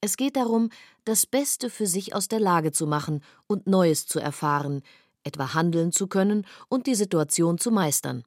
Es 0.00 0.16
geht 0.16 0.36
darum, 0.36 0.70
das 1.04 1.26
Beste 1.26 1.70
für 1.70 1.86
sich 1.86 2.14
aus 2.14 2.28
der 2.28 2.40
Lage 2.40 2.72
zu 2.72 2.86
machen 2.86 3.22
und 3.46 3.66
Neues 3.66 4.06
zu 4.06 4.18
erfahren, 4.18 4.82
etwa 5.22 5.54
handeln 5.54 5.92
zu 5.92 6.08
können 6.08 6.46
und 6.68 6.86
die 6.86 6.96
Situation 6.96 7.58
zu 7.58 7.70
meistern. 7.70 8.24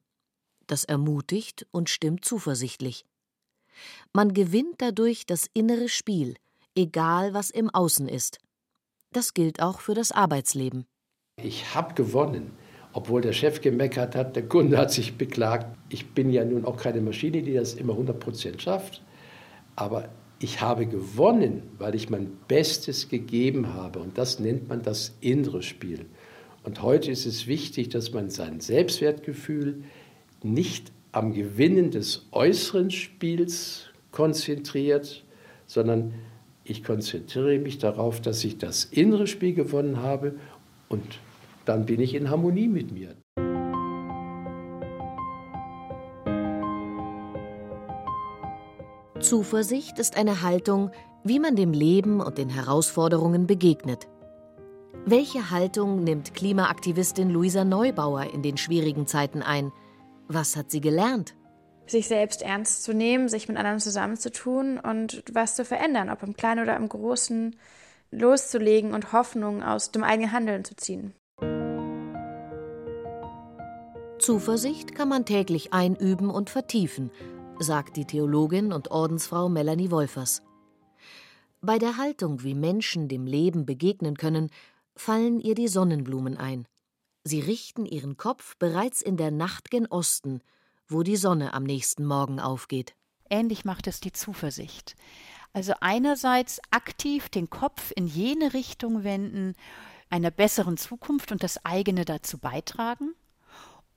Das 0.66 0.84
ermutigt 0.84 1.66
und 1.70 1.90
stimmt 1.90 2.24
zuversichtlich. 2.24 3.04
Man 4.12 4.32
gewinnt 4.32 4.76
dadurch 4.78 5.26
das 5.26 5.48
innere 5.52 5.88
Spiel, 5.88 6.36
egal 6.74 7.34
was 7.34 7.50
im 7.50 7.68
Außen 7.70 8.08
ist. 8.08 8.38
Das 9.12 9.34
gilt 9.34 9.60
auch 9.60 9.80
für 9.80 9.94
das 9.94 10.12
Arbeitsleben. 10.12 10.86
Ich 11.36 11.74
habe 11.74 11.94
gewonnen, 11.94 12.56
obwohl 12.96 13.20
der 13.20 13.34
Chef 13.34 13.60
gemeckert 13.60 14.14
hat, 14.14 14.36
der 14.36 14.48
Kunde 14.48 14.78
hat 14.78 14.90
sich 14.90 15.18
beklagt. 15.18 15.66
Ich 15.90 16.14
bin 16.14 16.30
ja 16.30 16.46
nun 16.46 16.64
auch 16.64 16.78
keine 16.78 17.02
Maschine, 17.02 17.42
die 17.42 17.52
das 17.52 17.74
immer 17.74 17.92
100% 17.92 18.58
schafft. 18.58 19.02
Aber 19.76 20.08
ich 20.38 20.62
habe 20.62 20.86
gewonnen, 20.86 21.62
weil 21.76 21.94
ich 21.94 22.08
mein 22.08 22.30
Bestes 22.48 23.10
gegeben 23.10 23.74
habe. 23.74 23.98
Und 23.98 24.16
das 24.16 24.40
nennt 24.40 24.70
man 24.70 24.80
das 24.80 25.14
innere 25.20 25.62
Spiel. 25.62 26.06
Und 26.64 26.80
heute 26.80 27.10
ist 27.10 27.26
es 27.26 27.46
wichtig, 27.46 27.90
dass 27.90 28.14
man 28.14 28.30
sein 28.30 28.60
Selbstwertgefühl 28.60 29.84
nicht 30.42 30.90
am 31.12 31.34
Gewinnen 31.34 31.90
des 31.90 32.24
äußeren 32.32 32.90
Spiels 32.90 33.90
konzentriert, 34.10 35.22
sondern 35.66 36.14
ich 36.64 36.82
konzentriere 36.82 37.58
mich 37.58 37.76
darauf, 37.76 38.22
dass 38.22 38.42
ich 38.42 38.56
das 38.56 38.86
innere 38.86 39.26
Spiel 39.26 39.52
gewonnen 39.52 40.00
habe 40.00 40.36
und 40.88 41.20
dann 41.68 41.86
bin 41.86 42.00
ich 42.00 42.14
in 42.14 42.30
Harmonie 42.30 42.68
mit 42.68 42.92
mir. 42.92 43.16
Zuversicht 49.20 49.98
ist 49.98 50.16
eine 50.16 50.42
Haltung, 50.42 50.90
wie 51.24 51.40
man 51.40 51.56
dem 51.56 51.72
Leben 51.72 52.20
und 52.20 52.38
den 52.38 52.48
Herausforderungen 52.48 53.46
begegnet. 53.46 54.06
Welche 55.04 55.50
Haltung 55.50 56.04
nimmt 56.04 56.34
Klimaaktivistin 56.34 57.30
Luisa 57.30 57.64
Neubauer 57.64 58.32
in 58.32 58.42
den 58.42 58.56
schwierigen 58.56 59.06
Zeiten 59.06 59.42
ein? 59.42 59.72
Was 60.28 60.56
hat 60.56 60.70
sie 60.70 60.80
gelernt? 60.80 61.34
Sich 61.86 62.08
selbst 62.08 62.42
ernst 62.42 62.82
zu 62.82 62.92
nehmen, 62.92 63.28
sich 63.28 63.48
mit 63.48 63.56
anderen 63.56 63.80
zusammenzutun 63.80 64.78
und 64.78 65.22
was 65.32 65.54
zu 65.54 65.64
verändern, 65.64 66.10
ob 66.10 66.22
im 66.22 66.34
Kleinen 66.34 66.62
oder 66.62 66.76
im 66.76 66.88
Großen, 66.88 67.56
loszulegen 68.10 68.94
und 68.94 69.12
Hoffnung 69.12 69.62
aus 69.62 69.92
dem 69.92 70.04
eigenen 70.04 70.32
Handeln 70.32 70.64
zu 70.64 70.76
ziehen. 70.76 71.14
Zuversicht 74.26 74.96
kann 74.96 75.08
man 75.08 75.24
täglich 75.24 75.72
einüben 75.72 76.30
und 76.30 76.50
vertiefen, 76.50 77.12
sagt 77.60 77.96
die 77.96 78.06
Theologin 78.06 78.72
und 78.72 78.90
Ordensfrau 78.90 79.48
Melanie 79.48 79.92
Wolfers. 79.92 80.42
Bei 81.60 81.78
der 81.78 81.96
Haltung, 81.96 82.42
wie 82.42 82.56
Menschen 82.56 83.06
dem 83.06 83.24
Leben 83.24 83.66
begegnen 83.66 84.16
können, 84.16 84.50
fallen 84.96 85.38
ihr 85.38 85.54
die 85.54 85.68
Sonnenblumen 85.68 86.36
ein. 86.36 86.66
Sie 87.22 87.38
richten 87.38 87.86
ihren 87.86 88.16
Kopf 88.16 88.56
bereits 88.56 89.00
in 89.00 89.16
der 89.16 89.30
Nacht 89.30 89.70
gen 89.70 89.86
Osten, 89.86 90.40
wo 90.88 91.04
die 91.04 91.16
Sonne 91.16 91.54
am 91.54 91.62
nächsten 91.62 92.04
Morgen 92.04 92.40
aufgeht. 92.40 92.96
Ähnlich 93.30 93.64
macht 93.64 93.86
es 93.86 94.00
die 94.00 94.10
Zuversicht. 94.10 94.96
Also 95.52 95.74
einerseits 95.80 96.60
aktiv 96.72 97.28
den 97.28 97.48
Kopf 97.48 97.92
in 97.94 98.08
jene 98.08 98.54
Richtung 98.54 99.04
wenden, 99.04 99.54
einer 100.10 100.32
besseren 100.32 100.78
Zukunft 100.78 101.30
und 101.30 101.44
das 101.44 101.64
eigene 101.64 102.04
dazu 102.04 102.38
beitragen 102.38 103.14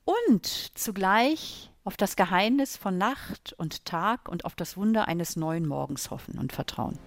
und 0.09 0.45
zugleich 0.73 1.69
auf 1.83 1.95
das 1.95 2.15
Geheimnis 2.15 2.77
von 2.77 2.97
Nacht 2.97 3.53
und 3.57 3.85
Tag 3.85 4.27
und 4.27 4.43
auf 4.43 4.55
das 4.55 4.75
Wunder 4.75 5.07
eines 5.07 5.35
neuen 5.35 5.67
Morgens 5.67 6.09
hoffen 6.09 6.39
und 6.39 6.51
vertrauen. 6.51 6.97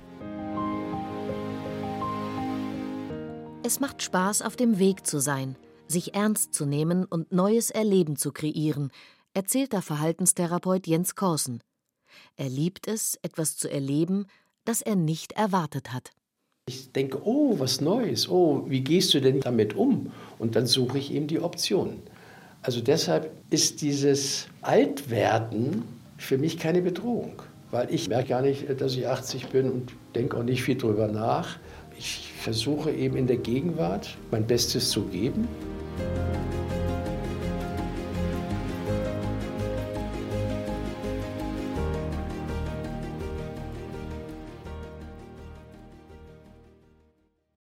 Es 3.64 3.80
macht 3.80 4.02
Spaß, 4.02 4.42
auf 4.42 4.56
dem 4.56 4.78
Weg 4.78 5.06
zu 5.06 5.20
sein, 5.20 5.56
sich 5.88 6.14
ernst 6.14 6.54
zu 6.54 6.64
nehmen 6.64 7.04
und 7.04 7.32
neues 7.32 7.70
Erleben 7.70 8.16
zu 8.16 8.32
kreieren, 8.32 8.90
erzählt 9.34 9.72
der 9.72 9.82
Verhaltenstherapeut 9.82 10.86
Jens 10.86 11.14
Korsen. 11.14 11.62
Er 12.36 12.48
liebt 12.48 12.86
es, 12.86 13.18
etwas 13.22 13.56
zu 13.56 13.70
erleben, 13.70 14.26
das 14.64 14.80
er 14.80 14.96
nicht 14.96 15.32
erwartet 15.32 15.92
hat. 15.92 16.10
Ich 16.66 16.92
denke, 16.92 17.20
oh, 17.24 17.58
was 17.58 17.80
Neues, 17.80 18.28
oh, 18.28 18.64
wie 18.68 18.82
gehst 18.82 19.12
du 19.14 19.20
denn 19.20 19.40
damit 19.40 19.74
um? 19.74 20.12
Und 20.38 20.54
dann 20.54 20.66
suche 20.66 20.98
ich 20.98 21.12
eben 21.12 21.26
die 21.26 21.40
Optionen. 21.40 22.02
Also 22.64 22.80
deshalb 22.80 23.32
ist 23.50 23.82
dieses 23.82 24.46
Altwerden 24.60 25.82
für 26.16 26.38
mich 26.38 26.58
keine 26.58 26.80
Bedrohung, 26.80 27.42
weil 27.72 27.92
ich 27.92 28.08
merke 28.08 28.28
gar 28.28 28.42
nicht, 28.42 28.80
dass 28.80 28.94
ich 28.94 29.08
80 29.08 29.48
bin 29.48 29.68
und 29.68 29.92
denke 30.14 30.36
auch 30.36 30.44
nicht 30.44 30.62
viel 30.62 30.78
drüber 30.78 31.08
nach. 31.08 31.56
Ich 31.98 32.32
versuche 32.40 32.92
eben 32.92 33.16
in 33.16 33.26
der 33.26 33.38
Gegenwart 33.38 34.16
mein 34.30 34.46
Bestes 34.46 34.90
zu 34.90 35.02
geben. 35.06 35.48